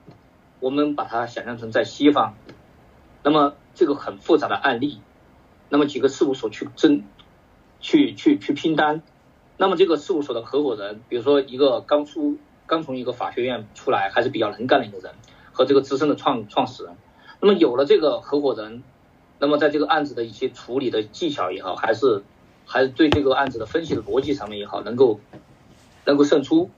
[0.60, 2.36] 我们把它想象成在西方，
[3.22, 5.02] 那么这个很复杂的案例，
[5.70, 7.04] 那么几个事务所去争，
[7.80, 9.04] 去去去拼单，
[9.58, 15.14] 那么这个事务所的合伙人，比如说一个刚出刚从一个法学院出来还是比较能干的一个人，
[15.52, 16.96] 和这个资深的创创始人，
[17.40, 18.84] 那么有了这个合伙人，
[19.40, 22.24] 那么在这个案子的一些处理的技巧也好，还是
[22.66, 25.20] 还是对这个案子的分析的逻辑上面也好，能够
[26.06, 26.70] 能够胜出。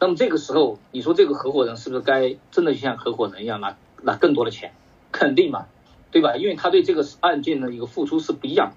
[0.00, 4.72] 那么这个时候，你说这个合伙人是不是该真的像合伙人一样拿拿更多的钱？
[5.12, 5.66] 肯定嘛，
[6.10, 6.36] 对吧？
[6.36, 8.72] 因为他对这个案件的一个付出是不一样。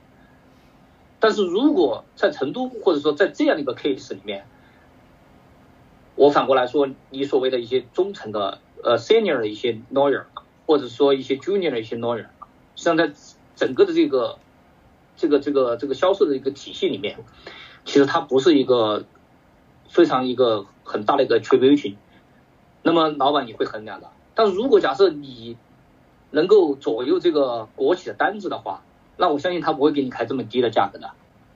[1.19, 4.45] 但是如果在成都，或者说在这样的一个 case 里面，
[6.15, 10.23] 我反过来说，你所谓的一些忠诚的呃 senior 的一些 lawyer，
[10.65, 12.27] 或者说一些 junior 的一些 lawyer，
[12.75, 13.11] 实际上在
[13.55, 14.37] 整个的这个
[15.15, 17.17] 这个这个这个销售的一个体系里面，
[17.85, 19.05] 其实它不是一个。
[19.89, 21.95] 非常一个很大的一个 tribution，
[22.83, 24.11] 那么老板也会衡量的。
[24.35, 25.55] 但如果假设你
[26.29, 28.83] 能够左右这个国企的单子的话，
[29.15, 31.11] 那我相信他不会给你开这么低的价格的。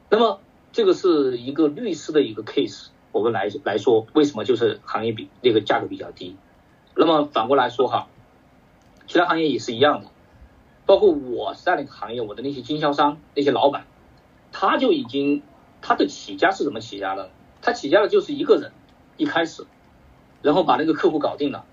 [0.09, 0.39] 那么
[0.71, 6.37] 这个是一个律师的一个 case，我们来来说，为什么就是行业比那个价格比较低？
[6.95, 8.07] 那么反过来说哈，
[9.07, 10.09] 其他行业也是一样的，
[10.85, 13.85] 包括我在那个行业，我的那些经销商那些老板，
[14.51, 15.41] 他就已经
[15.81, 17.29] 他的起家是怎么起家的？
[17.61, 18.71] 他起家的就是一个人，
[19.17, 19.65] 一开始，
[20.41, 21.63] 然后把那个客户搞定了，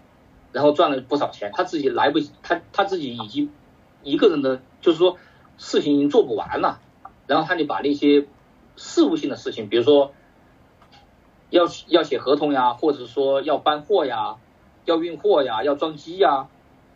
[0.52, 1.50] 然后赚了不少钱。
[1.54, 3.50] 他自己来不及，他他自己已经
[4.02, 5.16] 一个人的，就是说
[5.56, 6.80] 事情已经做不完了，
[7.26, 8.26] 然后他就把那些
[8.76, 10.12] 事务性的事情，比如说
[11.50, 14.36] 要要写合同呀，或者说要搬货呀，
[14.88, 16.48] 要运货呀，要装机呀，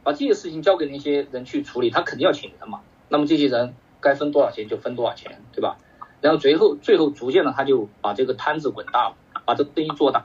[0.03, 2.81] 把这些事情交给那些人去处理，他肯定要请人嘛。
[3.11, 5.77] 那么这些人该分多少钱就分多少钱，对吧？
[6.23, 10.25] 然后最后最后逐渐的他就把这个摊子滚大了，把这个生意做大。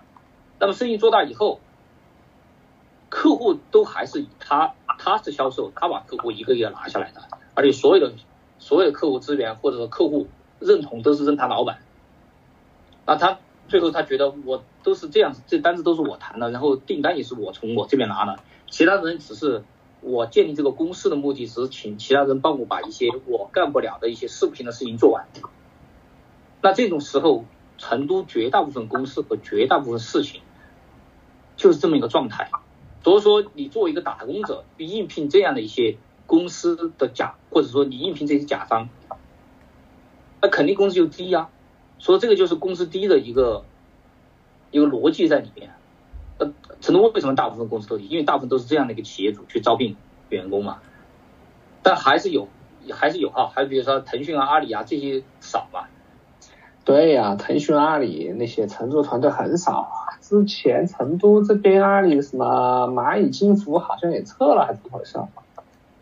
[0.59, 1.59] 那么生意做大以后，
[3.09, 7.21] 客户都还是以他他是销售，他把客户一个一个拿下来的，
[7.53, 8.13] 而且所有的
[8.59, 10.27] 所有的客户资源或者说客户
[10.59, 11.79] 认同都是认他老板。
[13.05, 18.39] 那他最后他觉得我都是这样，这单子都是我谈的，然后订单也是我从我这边拿的，
[18.69, 19.63] 其他人只是
[20.01, 25.27] 我建立这个公司的目的，只是请其他人帮我把一些我干不了的一些视频的事情做完。
[26.61, 27.45] 那这种时候，
[27.77, 30.41] 成都绝大部分公司和绝大部分事情
[31.55, 32.49] 就是这么一个状态。
[33.03, 38.89] 所以说，你作为一个打工者去应聘这样的一些公司的甲，或者说你应聘这些甲方，
[40.41, 41.49] 那肯定工资就低呀。
[41.99, 43.63] 所以这个就是工资低的一个
[44.71, 45.71] 一个逻辑在里面。
[46.39, 48.07] 呃，成都为什么大部分公司都低？
[48.07, 49.95] 因为大部分都是这样的一个企业主去招聘
[50.29, 50.77] 员工嘛。
[51.81, 52.47] 但还是有，
[52.91, 55.85] 还是有啊，还比如说腾讯啊、阿里啊这些少嘛。
[56.85, 59.89] 对呀，腾讯、阿里那些成都团队很少。
[60.21, 65.17] 之前成都这边阿里什么蚂蚁金服好像也撤了，还是怎么回事？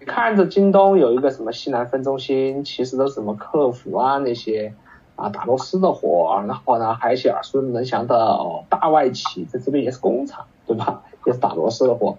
[0.06, 4.74] 看着京东有一个什么西南分中心，其实都是什么客服啊那些。
[5.16, 8.38] 啊，打螺丝的活，然后呢，还有一些耳熟能详的
[8.70, 11.04] 大外企，在这边也是工厂，对吧？
[11.26, 12.18] 也是打螺丝的活。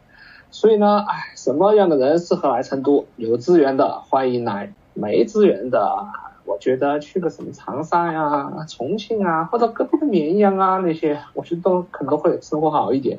[0.50, 3.04] 所以呢，哎，什么样的人适合来成都？
[3.16, 6.06] 有资源的欢迎来，没资源的，
[6.46, 13.18] 我觉得去个什么长沙呀、重庆啊，或者隔壁的绵阳啊那些，我觉得都可能会生活好一点。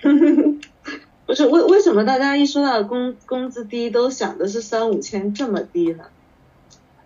[1.26, 6.04] 不是为为什么大家一说到工工资低，都想的是三五千这么低呢？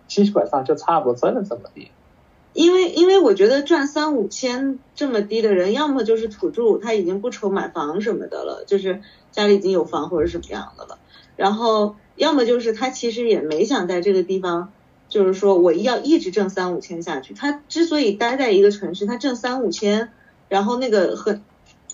[0.07, 1.91] 基本上就差不多真的这么低。
[2.57, 8.99] 因为因为我觉得赚三五千这么低的人，要么就是土著，他已经不愁买房什么的了，就是
[9.31, 10.97] 家里已经有房或者什么样的了。
[11.35, 14.73] 然后要么就是他其实也没想在这个地方，
[15.07, 17.35] 就是说我要一直挣三五千下去。
[17.35, 20.09] 他之所以待在一个城市，他挣三五千，
[20.49, 21.43] 然后那个很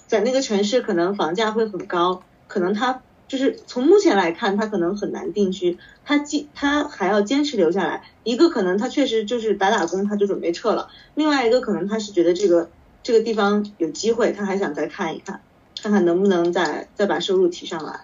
[0.07, 3.01] 在那个城市可能房价会很高，可能他。
[3.34, 8.03] 就是从目前来看，他可能很难定居，他坚他还要坚持留下来。
[8.23, 12.69] 一个可能他确实就是打打工，他就准备撤了；另外一个可能他是觉得这个
[13.01, 15.41] 这个地方有机会，他还想再看一看，
[15.81, 18.01] 看看能不能再再把收入提上来。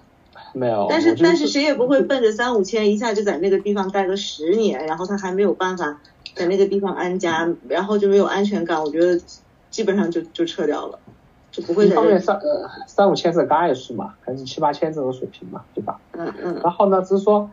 [0.54, 6.02] 没有，但是但是谁也不会奔着三五千一下就在那个地方待个十年，然后他还没有办法
[6.34, 8.84] 在那个地方安家，然后就没有安全感。
[8.84, 9.22] 我觉得
[9.70, 10.98] 基本上就就撤掉了。
[11.52, 16.00] 就不会一方面三呃三五千是概数嘛，还是七八千这种水平嘛，对吧？
[16.12, 16.60] 嗯嗯。
[16.64, 17.50] 然后呢，只是说，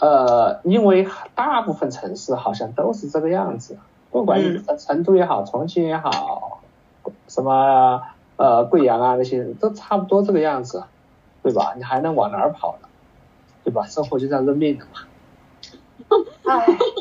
[0.00, 3.78] 呃，因为大部分城市好像都是这个样子，
[4.10, 6.60] 不管你成都也好，重庆也好，
[7.28, 8.02] 什么
[8.36, 10.84] 呃贵阳啊那些都差不多这个样子，
[11.42, 11.72] 对吧？
[11.76, 12.88] 你还能往哪儿跑呢？
[13.64, 13.86] 对吧？
[13.86, 15.00] 生活就这样认命的嘛。
[16.44, 16.66] 唉。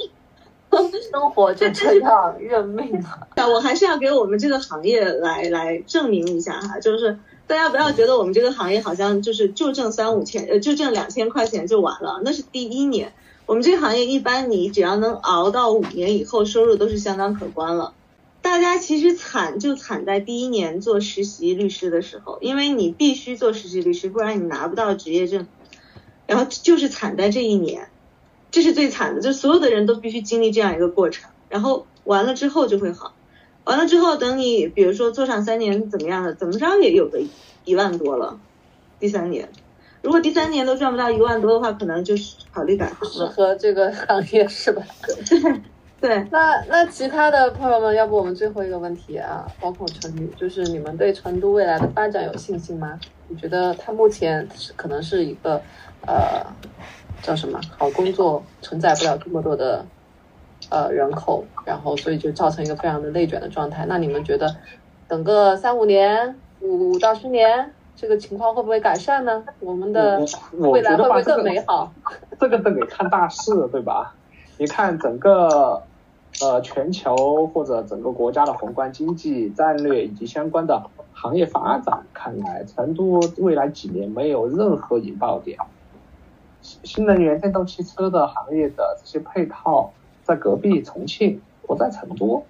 [1.11, 3.03] 生活就这样认命
[3.35, 3.47] 了。
[3.49, 13.13] 我还是要给我们这个行业来来证明一下哈，就是大家不要觉得我们这个行业好像就是就挣三五千，呃，就挣两千块钱就完了，那是第一年。
[13.45, 17.93] 我们这个行业一般你只要能熬到五年以后，收入都是相当可观了。
[18.41, 25.45] 大家其实惨就惨在第一年做实习律师的时候，因为你必须做实习律师，不然你拿不到职业证。
[26.27, 27.89] 然后就是惨在这一年。
[28.51, 33.13] 这是最惨的，就所有的人都必须经历这样一个过程，然后完了之后就会好，
[33.63, 37.21] 完了之后等你比如说做上三年怎么样的，怎么着也有个
[37.63, 38.37] 一万多了，
[38.99, 39.47] 第三年，
[40.01, 43.27] 如果第三年都赚不到一万多的话，可能就是考虑改行了。
[43.29, 44.83] 适合这个行业是吧？
[45.29, 45.39] 对
[46.01, 46.27] 对。
[46.29, 52.99] 那那其他的朋友们，要不我们最后一个问题啊，包括成都，就是你们对成都未来的发展有信心吗？
[53.29, 55.61] 你觉得它目前是可能是一个
[56.05, 56.45] 呃。
[57.21, 57.59] 叫什么？
[57.77, 59.85] 好工作承载不了这么多的
[60.69, 63.85] 呃人口，然后所以就造成一个非常的内卷的状态。
[63.87, 64.55] 那你们觉得，
[65.07, 69.43] 等个三五年、五到十年，这个情况会不会改善呢？
[69.59, 71.91] 我们的未来会不会更美好？
[72.39, 74.13] 这个都得看大势，对吧？
[74.57, 75.81] 你看整个
[76.41, 80.81] 呃全球或者整个国家的宏观经济战略以及相关的
[81.13, 85.57] 行业发展，看来成都未来几年没有任何引爆点。
[86.61, 89.91] 新能源电动汽车的行业的这些配套
[90.23, 92.43] 在隔壁重庆，不在成都。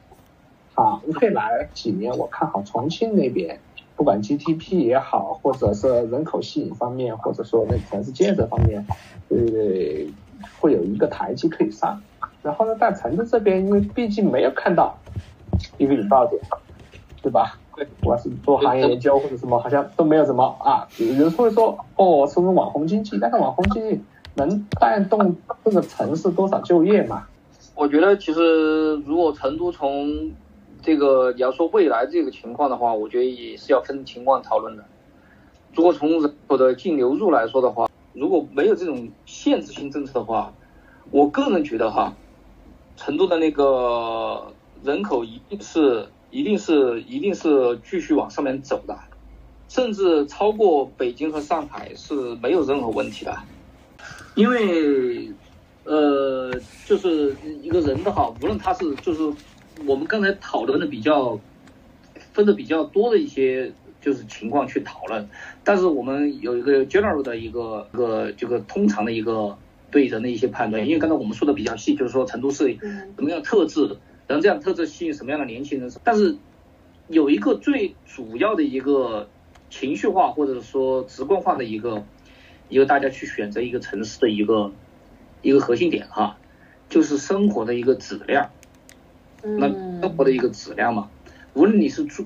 [0.73, 3.59] 好，未来几年我看好重庆那边，
[3.95, 8.85] 不管 GDP 也好，或者是人口吸引方面，或者说那城市建设方面，
[9.29, 9.37] 呃，
[10.59, 12.01] 会有一个台阶可以上。
[12.41, 14.97] 然后呢，在成都这边，因为毕竟没有看到
[15.77, 16.41] 一个引爆点，
[17.21, 17.59] 对吧？
[17.99, 20.87] 不管是做行业研究或者什么，好像都没有什么啊。
[20.97, 23.17] 有人会说，哦，是不是网红经济？
[23.19, 23.99] 但是网红经济
[24.35, 27.27] 能带动这个城市多少就业嘛？
[27.75, 30.31] 我觉得其实如果成都从
[30.81, 34.83] 这个你要说未来这个情况的话，我觉得也是要分情况讨论的。
[35.73, 40.53] 如果从人口的净流入来说的话，如果没有这种限制性政策的话，
[41.11, 42.13] 我个人觉得哈，
[42.95, 44.51] 成都的那个
[44.83, 46.07] 人口一定是。
[46.31, 48.97] 一定是一定是继续往上面走的，
[49.67, 53.37] 甚至超过北京和上海是没有任何问题的，
[54.35, 55.29] 因为
[55.83, 56.51] 呃，
[56.85, 59.21] 就是一个人的哈，无论他是就是
[59.85, 61.37] 我们刚才讨论的比较
[62.33, 65.27] 分的比较多的一些就是情况去讨论，
[65.65, 69.57] 但是我们有一个 general 的一个一个这个通常的一个
[69.91, 72.77] 对人的一些判断，因为刚才我们说的比较细，就是说成都市
[73.17, 73.97] 什么样特质。
[74.31, 75.91] 然后这样特质吸引什么样的年轻人？
[76.05, 76.37] 但是
[77.09, 79.27] 有一个最主要的一个
[79.69, 82.05] 情绪化或者说直观化的一个
[82.69, 84.71] 一个大家去选择一个城市的一个
[85.41, 86.37] 一个核心点哈，
[86.87, 88.51] 就是生活的一个质量。
[89.43, 89.67] 那
[89.99, 91.09] 生活的一个质量嘛，
[91.53, 92.25] 无论你是租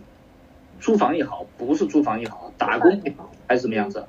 [0.79, 4.05] 租房也好，不是租房也好，打工也好，还是什么样子，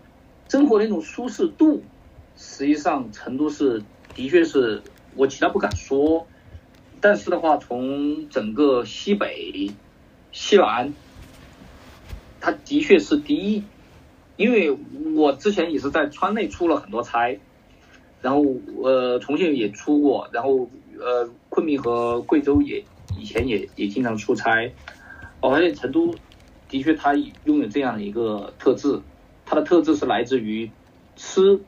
[0.51, 1.83] 生活的那种舒适度，
[2.37, 3.83] 实际上成都是
[4.15, 4.83] 的确是
[5.15, 6.27] 我其他不敢说。
[7.07, 9.71] 但是的话，从整个西北、
[10.33, 10.93] 西南，
[12.41, 13.63] 它的确是第一，
[14.35, 14.77] 因为
[15.15, 17.39] 我之前也是在川内出了很多差，
[18.21, 18.43] 然后
[18.83, 22.83] 呃重庆也出过，然后呃昆明和贵州也
[23.17, 24.73] 以前也也经常出差，
[25.41, 26.13] 我发现成都
[26.69, 28.99] 的确它拥有这样的一个特质，
[29.45, 30.69] 它的特质是来自于
[31.15, 31.61] 吃、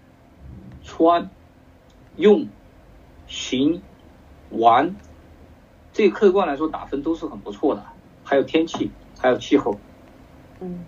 [0.82, 1.30] 穿、
[2.16, 2.48] 用、
[3.28, 3.80] 行、
[4.50, 4.96] 玩。
[5.98, 7.84] 这客观来说打分都是很不错的，
[8.22, 8.88] 还有天气，
[9.18, 9.80] 还有气候。
[10.60, 10.84] 嗯，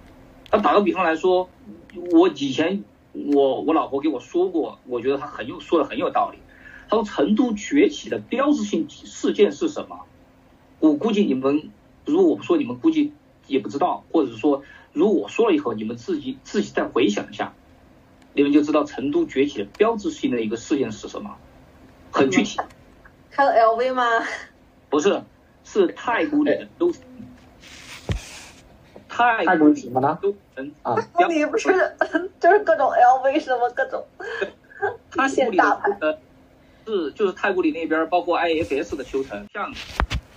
[0.52, 1.50] 那打个比方来说，
[2.12, 2.84] 我以前
[3.34, 6.38] 我我老婆给我说过，我觉得她很有说的很有道理。
[6.88, 9.98] 她说成都崛起的标志性事件是什么？
[10.78, 11.72] 我估计你们
[12.04, 13.12] 如果我不说，你们估计
[13.48, 17.52] 也不知道，或者是说如果我说了以后，你们自己自己再回想一下，
[18.32, 21.34] 你们就知道成都崛起的标志性的一个事件是什么，
[22.12, 22.60] 很具体。
[23.32, 24.04] 开了 LV 吗？
[24.90, 25.22] 不是，
[25.64, 27.02] 是太古里的都城。
[29.08, 30.18] 太古里什么呢？
[30.20, 30.94] 都城啊，
[31.28, 31.68] 你不是
[32.40, 34.04] 就是各种 LV 什么各种
[35.10, 36.18] 太古里的
[36.86, 39.72] 是就是太古里那边，包括 IFS 的修成，像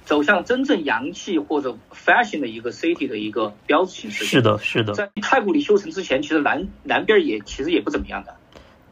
[0.05, 4.27] 走向真正洋气或者 fashion 的一个 city 的一个标志性事件。
[4.27, 4.93] 是的，是的。
[4.93, 8.35] 在太古里修成之前，其实南南边也其实也不怎么样的。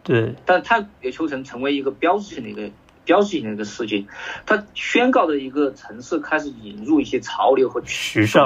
[0.04, 0.36] 对。
[0.46, 2.72] 但太古里修成成为一个标志性的一个。
[3.06, 4.06] 标志性的一个事件，
[4.46, 8.46] 它宣告的一个城市开始引入一些潮流和时尚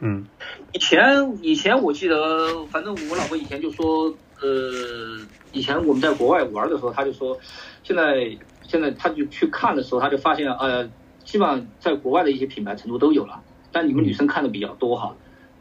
[0.00, 0.26] 嗯，
[0.72, 5.18] 以前以前我记得，反正我老婆以前就说，呃，
[5.52, 7.38] 以前我们在国外玩的时候，她就说，
[7.82, 10.84] 现在现在她就去看的时候，她就发现，呃，
[11.24, 13.40] 基本上在国外的一些品牌成都都有了，
[13.72, 15.16] 但你们女生看的比较多哈。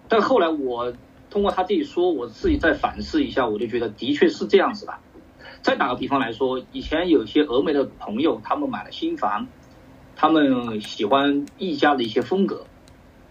[0.10, 0.94] 但后来我
[1.30, 4.94] 通过她这一说，我自己再反思一下，我就觉得的确是这样子的。
[5.64, 9.48] 再打个比方来说，以前有些峨眉的朋友，他们买了新房，
[10.14, 12.68] 他们喜欢一家的一些风格，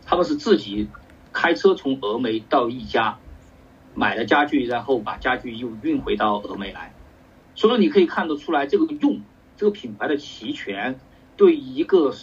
[0.07, 0.89] 他们是自己
[1.35, 3.19] 开车从峨眉到一家，
[3.95, 6.95] 买了家具，然后把家具又运回到峨眉来。
[7.55, 9.21] 所以说，你可以看得出来，这个用
[9.59, 10.99] 这个品牌的齐全，
[11.37, 12.15] 对一个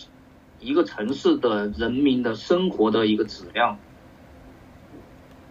[0.59, 3.77] 一个城市的人民的生活的一个质量，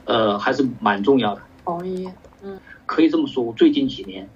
[0.04, 1.42] 呃，还是蛮重要的。
[1.64, 2.08] 同意，
[2.42, 4.28] 嗯，可以这么说，最近几年。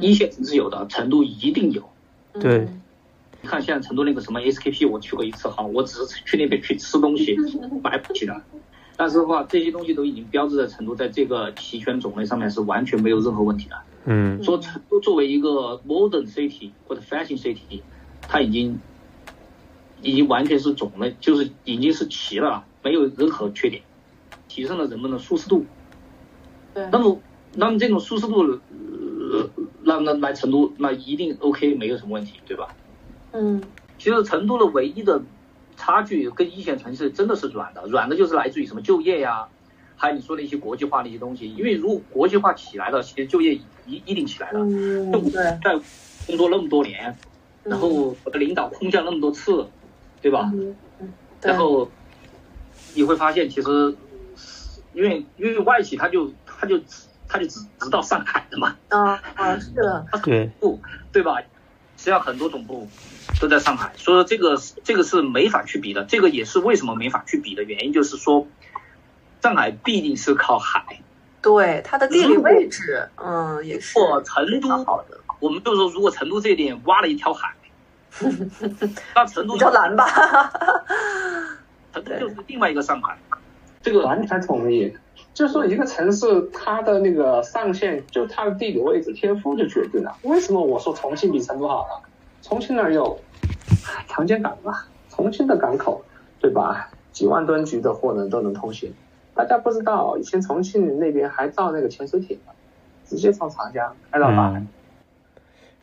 [0.00, 1.82] 一线城市有的，成都一定有。
[2.34, 2.68] 对，
[3.40, 7.36] 你看现在成都那个什么 SKP，我去过一次哈，我只是去那边去吃东西，
[7.82, 8.42] 买不起的。
[8.96, 13.76] 但是的话，这些东西都已经标志在成都，在这个齐全种类上面是完全没有任何问题的。
[14.04, 17.80] 嗯，说成都作为一个 modern city 或者 fashion city，
[18.20, 18.78] 它已经
[20.02, 23.82] 已经完全是种类，就是已经是齐了，没有任何缺点，
[24.48, 25.64] 提升了人们的舒适度。
[26.74, 27.18] 对，那么
[27.54, 28.60] 那么这种舒适度。
[29.32, 29.48] 呃，
[30.00, 32.68] 那那来成都那一定 OK，没有什么问题，对吧？
[33.32, 33.62] 嗯，
[33.98, 35.22] 其实成都的唯一的
[35.76, 39.48] 差距跟一线城市真的是软的，软的就是来自于什么就业呀，
[39.96, 41.52] 还有你说的一些国际化的一些东西。
[41.54, 43.54] 因为如果国际化起来了，其实就业
[43.86, 44.60] 一一定起来了。
[44.60, 45.42] 嗯，对。
[45.62, 45.80] 在
[46.26, 47.16] 工作那么多年，
[47.64, 49.66] 然后我的领导空降那么多次，
[50.20, 50.50] 对吧？
[50.54, 50.76] 嗯
[51.40, 51.90] 然后
[52.94, 53.96] 你会发现，其实
[54.94, 56.80] 因为因为外企他就他就。
[57.32, 60.78] 他就只直到上海的嘛，啊啊是的，对部
[61.10, 61.40] 对吧？
[61.96, 62.86] 实际上很多总部
[63.40, 66.04] 都在上海，所以说这个这个是没法去比的。
[66.04, 68.46] 这个也是为什么没法去比的原因，就是说
[69.40, 70.84] 上海必定是靠海，
[71.40, 73.98] 对它的地理位置，嗯也是。
[73.98, 77.54] 或成都好的，我们就说如果成都这点挖了一条海，
[79.14, 80.06] 那成都比较难吧？
[81.94, 83.16] 成都就是另外一个上海，
[83.80, 84.92] 这个完全同意。
[85.34, 90.14] 就是说，一个城市它的那个上限，就它的地理位置、天赋就决定了。
[90.22, 92.08] 为什么我说重庆比成都好呢？
[92.42, 93.18] 重庆那儿有
[94.08, 96.02] 长江港嘛，重庆的港口，
[96.38, 96.90] 对吧？
[97.12, 98.92] 几万吨级的货呢都能通行。
[99.34, 102.52] 大家不知道，以前重庆那边还造那个潜水艇呢，
[103.06, 104.62] 直接从长江开到大海。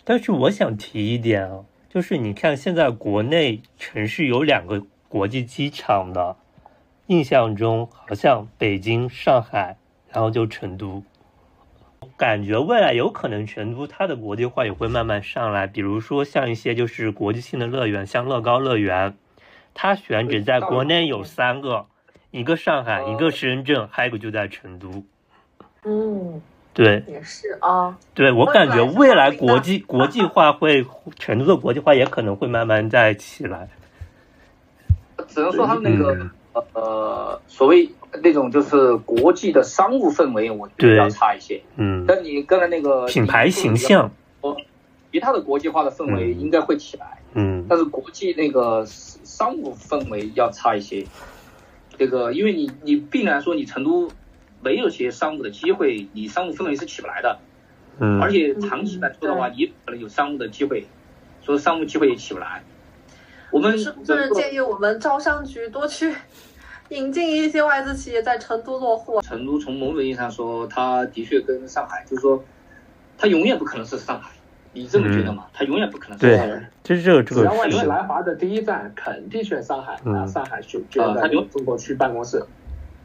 [0.04, 6.36] 但是我想提一点啊，就是你看现在国内城市有两个国际机场的，
[7.10, 9.78] 印象中好像北京、上海，
[10.12, 11.04] 然后就成都。
[12.16, 19.18] 感觉未来有可能成都它的国际化也会慢慢上来，比如说像一些就是国际性的乐园，像乐高乐园，
[19.74, 21.88] 它选址在国内有三个，
[22.30, 25.04] 一个上海，一个深圳，还有一个就在成都。
[25.86, 26.40] 嗯，
[26.76, 27.98] 对，也是啊。
[28.14, 30.86] 对我感觉未来国际国际化会，
[31.18, 33.68] 成都的国际化也可能会慢慢在起来。
[35.28, 36.30] 只能说他们那个
[36.74, 37.90] 呃所谓。
[38.24, 41.62] 那种就是国际的商务氛围，我觉得要差一些。
[41.76, 44.10] 嗯，但你刚才那个品牌形象，
[45.12, 47.20] 其他的国际化的氛围应该会起来。
[47.36, 51.06] 嗯，但是国际那个商务氛围要差一些。
[52.00, 54.10] 这个，因为你你必然说你成都
[54.64, 57.38] 没有些商务的机会，你商务氛围是起不来的。
[58.00, 60.88] 嗯，而且长期来说的话，你可能有商务的机会，
[61.44, 62.64] 所以商务机会也起不来。
[63.52, 66.14] 我们是不是建议我们招商局多去？
[66.90, 69.22] 引进一些外资企业在成都落户。
[69.22, 72.44] 成都从某种意义上说，它的确跟上海，就是说，
[73.16, 74.32] 它永远不可能是上海。
[74.74, 75.46] 你这么觉得吗？
[75.54, 76.48] 它永远不可能是上海。
[76.84, 77.42] 对，这这个。
[77.42, 82.44] 只要外企来华的第一站肯定选上海，那上海就就在中国区办公室。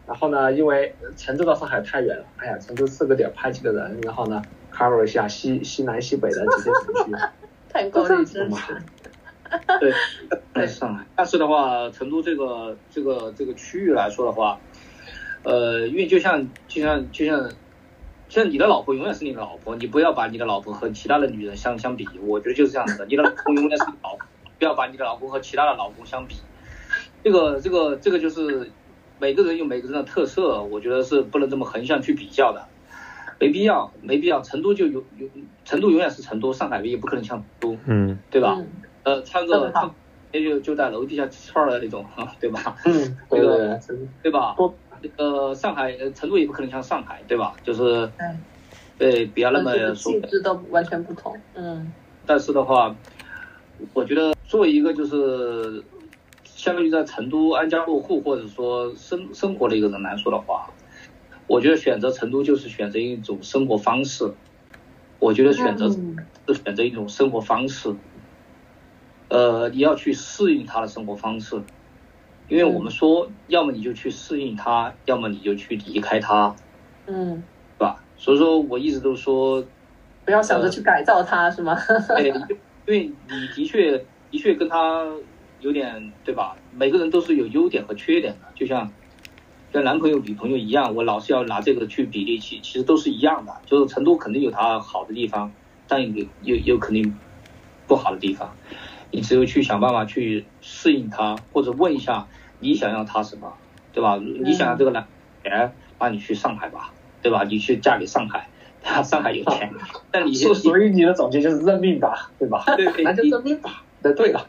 [0.06, 4.40] 然后呢，因为成都到上海太远了，哎呀，成都四个点派几个人，然后呢
[4.74, 7.16] ，cover 一下西西南西北的这些城区。
[7.68, 8.48] 太高了，真是。
[9.80, 9.92] 对，
[10.54, 11.04] 在上海。
[11.16, 14.58] 但是的话，成都这个这个这个区域来说的话，
[15.42, 17.50] 呃，因为就像就像就像，
[18.28, 22.08] 像你的老婆永远是你的老婆，你不要把你的老婆和其他的女人相相比。
[22.22, 24.26] 我觉得就是这样子的， 你的老公永远是你老婆，
[24.58, 26.36] 不要把你的老公和其他的老公相比。
[27.22, 28.70] 这个这个这个就是
[29.18, 32.66] 每个人有每个人的特色，我觉得是不能这么横向去比较的，
[33.40, 34.42] 没必要，没必要。
[34.42, 35.28] 成都就有有
[35.64, 38.60] 成都永远是成都，上海也不可能像成都，嗯，对吧？
[39.04, 39.72] 呃，穿个
[40.32, 42.04] 也就就在楼底下吃串的那种，
[42.40, 42.76] 对吧？
[42.86, 43.78] 嗯，那个
[44.22, 44.56] 对吧？
[45.02, 47.54] 那个上海、成都也不可能像上海，对吧？
[47.62, 48.10] 就是
[48.98, 51.40] 对，不要那么气质都完全不同。
[51.52, 51.92] 嗯。
[52.26, 52.98] 但是的话，
[53.92, 55.84] 我觉得作为一个就是
[56.44, 60.74] 相当于在成都安家落户或者说生生活的一个人来说的话，
[61.46, 64.34] 我觉得选择成都就是选择一种生活方式。
[65.18, 67.94] 我觉得选择是选择一种生活方式。
[69.28, 71.64] 呃，你要去适应他的生活方式，
[72.48, 76.54] 因为我们说，要么你就去适应他，要么你就去离开他，
[77.06, 78.04] 嗯，是吧？
[78.16, 79.66] 所以说我一直都说，
[80.24, 81.76] 不要想着去改造他，是吗？
[82.16, 85.04] 对，因为你的确的确跟他
[85.58, 86.56] 有点，对吧？
[86.70, 88.94] 每个人都是有优点和缺点的，就像
[89.72, 93.62] 跟男朋友、女朋友一样，我老是要拿这个去比例起，其实都是一样的。
[93.66, 95.56] 就是成都肯定有它好的地方，
[95.88, 97.18] 但有有有肯定
[97.86, 98.56] 不好的地方。
[99.14, 102.26] 你只有去想办法去适应他，或者问一下
[102.58, 103.52] 你想要他什么，
[103.92, 104.16] 对吧？
[104.20, 105.06] 你想要这个男，
[105.44, 106.92] 哎，那你去上海吧，
[107.22, 107.44] 对吧？
[107.44, 108.48] 你去嫁给上海，
[109.04, 109.72] 上海有 钱。
[110.10, 112.64] 但你所以你的总结就是认命吧，对吧？
[112.76, 113.84] 对对， 那就认命吧。
[114.02, 114.44] 那对了，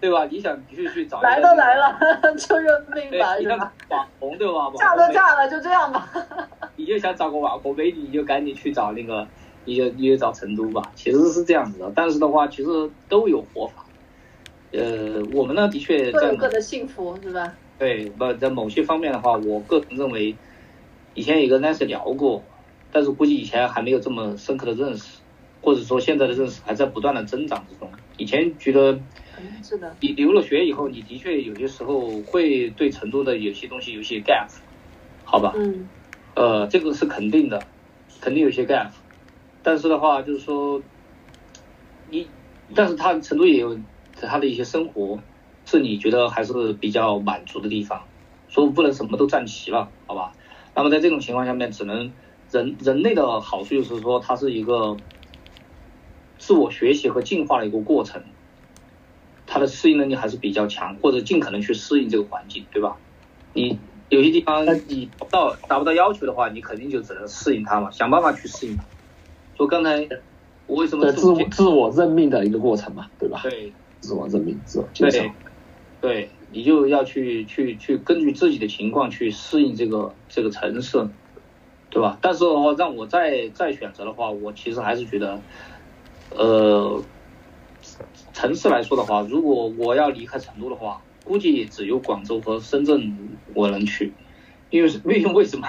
[0.00, 0.24] 对吧？
[0.28, 1.96] 你想你去去找来都来了，
[2.36, 3.72] 就认命吧，是吧？
[3.90, 4.68] 网红对吧？
[4.76, 6.08] 嫁都嫁了，就这样吧。
[6.74, 9.28] 你就想找个网红美女，你就赶紧去找那个，
[9.64, 10.82] 你就你就找成都吧。
[10.96, 13.84] 其实是这样子的，但是的话，其实都有活法。
[14.72, 17.58] 呃，我们呢，的确各有各的幸福，是吧？
[17.78, 20.40] 对，不在某些方面的话，我个人认为，
[21.14, 22.48] 以前也跟 Nancy 聊过，
[22.90, 25.22] 但是估计以前还没有这么深刻的认识，
[25.62, 27.90] 或者说现在的认识还在不断的增长之中。
[28.18, 29.00] 以前觉得，
[29.62, 34.48] 是的，你留了学以后，你的确有些时候会对成都的有些东西有些 gap，
[35.22, 35.52] 好吧？
[35.56, 35.90] 嗯。
[36.36, 37.72] 呃，这个是肯定的，
[38.20, 38.92] 肯定有些 gap，
[39.62, 40.84] 但是的话就是说，
[42.04, 42.36] 你，
[42.76, 43.80] 但是他成都也有。
[44.26, 45.20] 他的一些生活
[45.64, 48.08] 是你觉得还是比较满足的地方，
[48.48, 50.32] 所以不能什么都占齐了，好吧？
[50.74, 52.14] 那么在这种情况下面，只能
[52.50, 55.02] 人人类的好处就是说，它是一个
[56.38, 58.34] 自我学习和进化的一个过程，
[59.46, 63.00] 它的适应能力还是比较强，或者尽可能去适应这个环境，对吧？
[63.52, 68.88] 你有些地方你不到达不到要求的话，你肯定就只能适应它嘛，想办法去适应它。
[69.56, 70.08] 说刚才
[70.66, 73.40] 我为什么自我自我认命的一个过程嘛，对吧？
[73.42, 73.76] 对。
[74.00, 75.10] 自我证明，自我对，
[76.00, 81.10] 对你就要去去去根据自己的情况去适应这个这个城市，
[81.90, 82.18] 对吧？
[82.22, 85.44] 但是的话，让我再再选择的话，我其实还是觉得，
[86.30, 87.04] 呃，
[88.32, 94.16] 城市来说的话，如果我要离开成都的话，估计只有广州和深圳我能去，
[94.70, 95.68] 因为为为什么？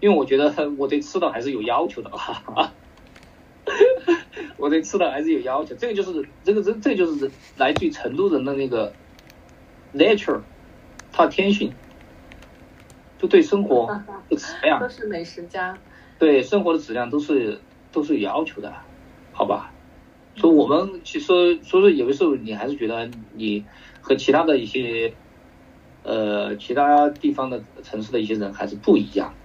[0.00, 2.76] 因为我觉得我对吃的还是有要求的哈，
[4.58, 5.74] 我对吃的还是有要求。
[5.76, 8.98] 这个就是这个这这就是来自于成都人的那个
[9.92, 10.44] nature，
[11.10, 11.80] 他的天性，
[13.18, 13.86] 就对生活
[14.28, 15.82] 的质量都是美食家。
[16.18, 18.72] 对生活的质量都是都是有要求的，
[19.30, 19.76] 好吧？
[20.36, 23.66] 所以我们其实，所以说有的时候你还是觉得你
[24.00, 25.18] 和其他的一些，
[26.02, 29.38] 呃，其他地方的城市的一些人还是不一样，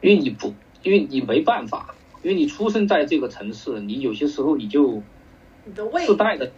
[0.00, 5.02] 因为你不，因为你没办法，因为你出生在这个城市，你有些时候你就
[5.64, 6.52] 你的胃自带的，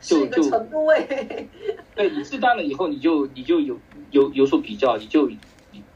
[0.00, 1.50] 就就成都胃，
[1.94, 5.28] 对你自带了以后，你就你就有有有所比较，你就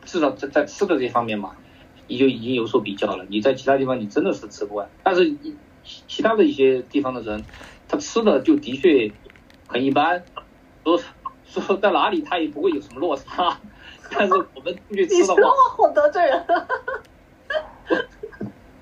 [0.05, 1.57] 至少在在吃的这方面嘛。
[2.09, 7.49] 你就已经有所比较了，你在其他地方你真的是吃不完，但是你其他的一些地方的人，
[7.89, 9.12] 他吃的就的确
[9.67, 10.25] 很一般，
[10.85, 11.03] 说
[11.43, 13.61] 说在哪里他也不会有什么落差，
[14.12, 15.43] 但是我们出去吃的话，
[15.77, 16.47] 好得罪人，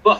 [0.04, 0.10] 不，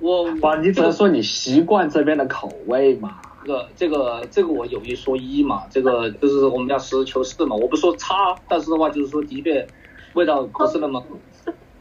[0.00, 9.68] 我哇，你只能说你习惯这边的口味嘛，这个这个这个我有一说一嘛，这个就是我们要实事求是嘛，我不说差，但是的话就是说的确
[10.14, 11.04] 味道不是那么。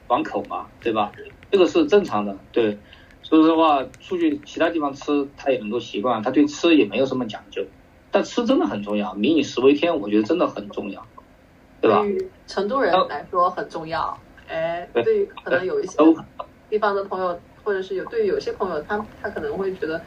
[0.07, 1.11] 爽口嘛，对吧？
[1.49, 2.77] 这个是正常的，对。
[3.23, 7.65] 说实话，出去其他地方吃，他也能够习惯，他对吃也没有什么讲究。
[8.11, 11.03] 但吃真的很重要，民以食为天，我觉得真的很重要，
[11.81, 12.01] 对吧？
[12.01, 14.15] 对于成都人来说很重要。
[14.47, 15.97] 哎，对于可能有一些
[16.69, 20.01] 地方的朋友，或者是有对于有些朋友，他他可能会觉得，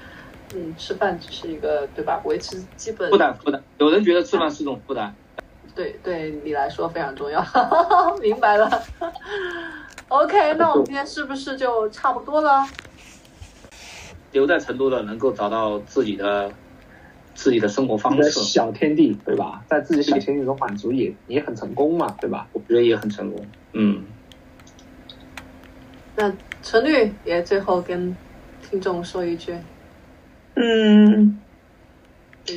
[0.54, 2.20] 嗯，吃饭只是一个对吧？
[2.24, 3.62] 维持基本负担负担。
[3.78, 5.14] 有人觉得吃饭是一种负担，
[5.74, 7.44] 对，对你来说非常重要。
[8.20, 8.82] 明白了。
[10.08, 12.66] OK，那我们今天是不是就差不多了？
[14.32, 16.50] 留在成都的能够找到自己的
[17.34, 19.62] 自己的生活方式，小天地，对吧？
[19.68, 22.46] 在自己小天地中满足也也很成功嘛，对吧？
[22.52, 23.46] 我觉得也很成功。
[23.72, 24.04] 嗯。
[26.18, 28.18] 那陈律也最后跟
[28.60, 29.52] 听众说一句。
[30.54, 31.44] 嗯。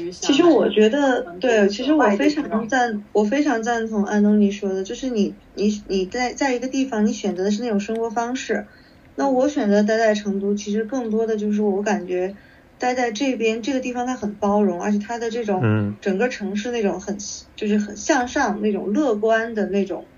[0.09, 8.67] 其实我觉得，对，其实我非常赞，我非常赞同安东尼说的，就是你你你在在一个地方，你选择的是那种生活方式。
[9.15, 12.37] 那我选择待在成都，其实更多的就是我感觉
[12.77, 15.61] 待在这边这个地方，它很包容，而且它的这种
[15.99, 17.17] 整个城市那种很
[17.57, 20.09] 就是很向上那种乐观的那种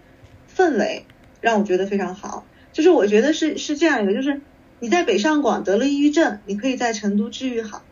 [0.48, 1.10] 氛围，
[1.42, 2.48] 让我觉得非常好。
[2.74, 4.42] 就是我觉得是是这样一个，就是
[4.80, 7.84] 你在北上广得了抑郁症，你可以在成都治愈好。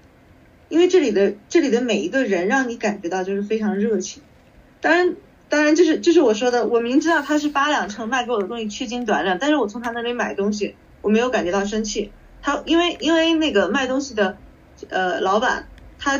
[0.67, 4.23] 因为这里的这里的每一个人让你感觉到就是非常热情，
[4.79, 5.15] 当然
[5.49, 12.11] 当然就是就是我说的，我明知道他是八两秤卖给我的东西缺斤短两，但是我从他那里买东西，我没有感觉到生气。
[12.41, 14.37] 他因为因为那个卖东西的
[14.89, 15.67] 呃老板，
[15.99, 16.19] 他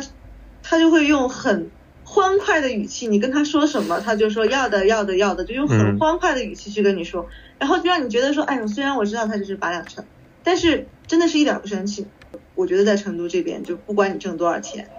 [0.62, 1.70] 他就会用很
[2.12, 7.26] 欢快的语气，你跟他说什么，他就说要的要的要的，就用很欢快的语气去跟你说，
[7.58, 10.04] 然后就让你觉得说，哎呦，虽然我知道他就是八两秤，
[10.44, 12.06] 但是真的是一点不生气。
[12.54, 14.90] 我觉得在成都这边，就不管你挣多少钱，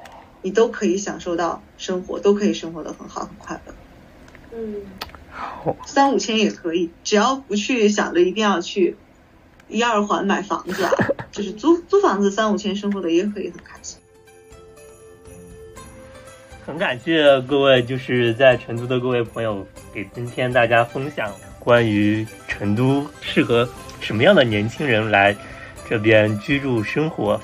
[0.42, 3.74] 你都可以享受到生活，都可以生活的很好很快乐。
[4.56, 4.82] 嗯，
[5.86, 8.98] 三五千也可以，只要不去想着一定要去
[9.70, 10.92] 一二环买房子啊，
[11.32, 14.00] 就是租 租房子三五千生活的也可以很开心。
[16.66, 23.68] 很感谢各位就是在成都的各位朋友，给今天大家分享关于成都适合
[24.00, 25.36] 什么样的年轻人来。
[25.90, 27.40] 这边居住生活，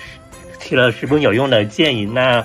[0.59, 2.05] 提了十分有用的建议。
[2.05, 2.43] 那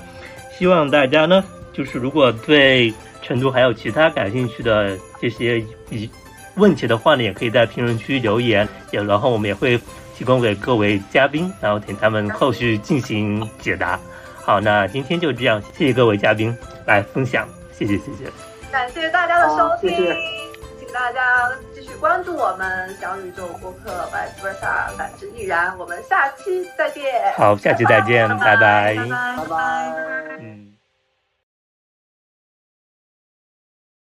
[0.53, 5.61] 希望大家呢，就是如果对成都还有其他感兴趣的这些
[5.91, 6.11] 疑
[6.57, 9.79] 问题的话呢，也可以在评论区留言，也然后我们也会
[10.17, 13.99] 提供给各位嘉宾，然后请他们后续进行解答。
[14.45, 18.31] 好，那今天就这样，谢谢各位嘉宾来分享，谢谢谢谢，
[18.71, 19.97] 感谢大家的收听，
[20.79, 21.95] 请大家继续。
[22.01, 27.33] 关注我们小宇宙播客《百思 versa 反之亦然》，我们下期再见。
[27.37, 29.93] 好，下期再见，拜拜，拜拜，拜拜，
[30.41, 30.74] 嗯。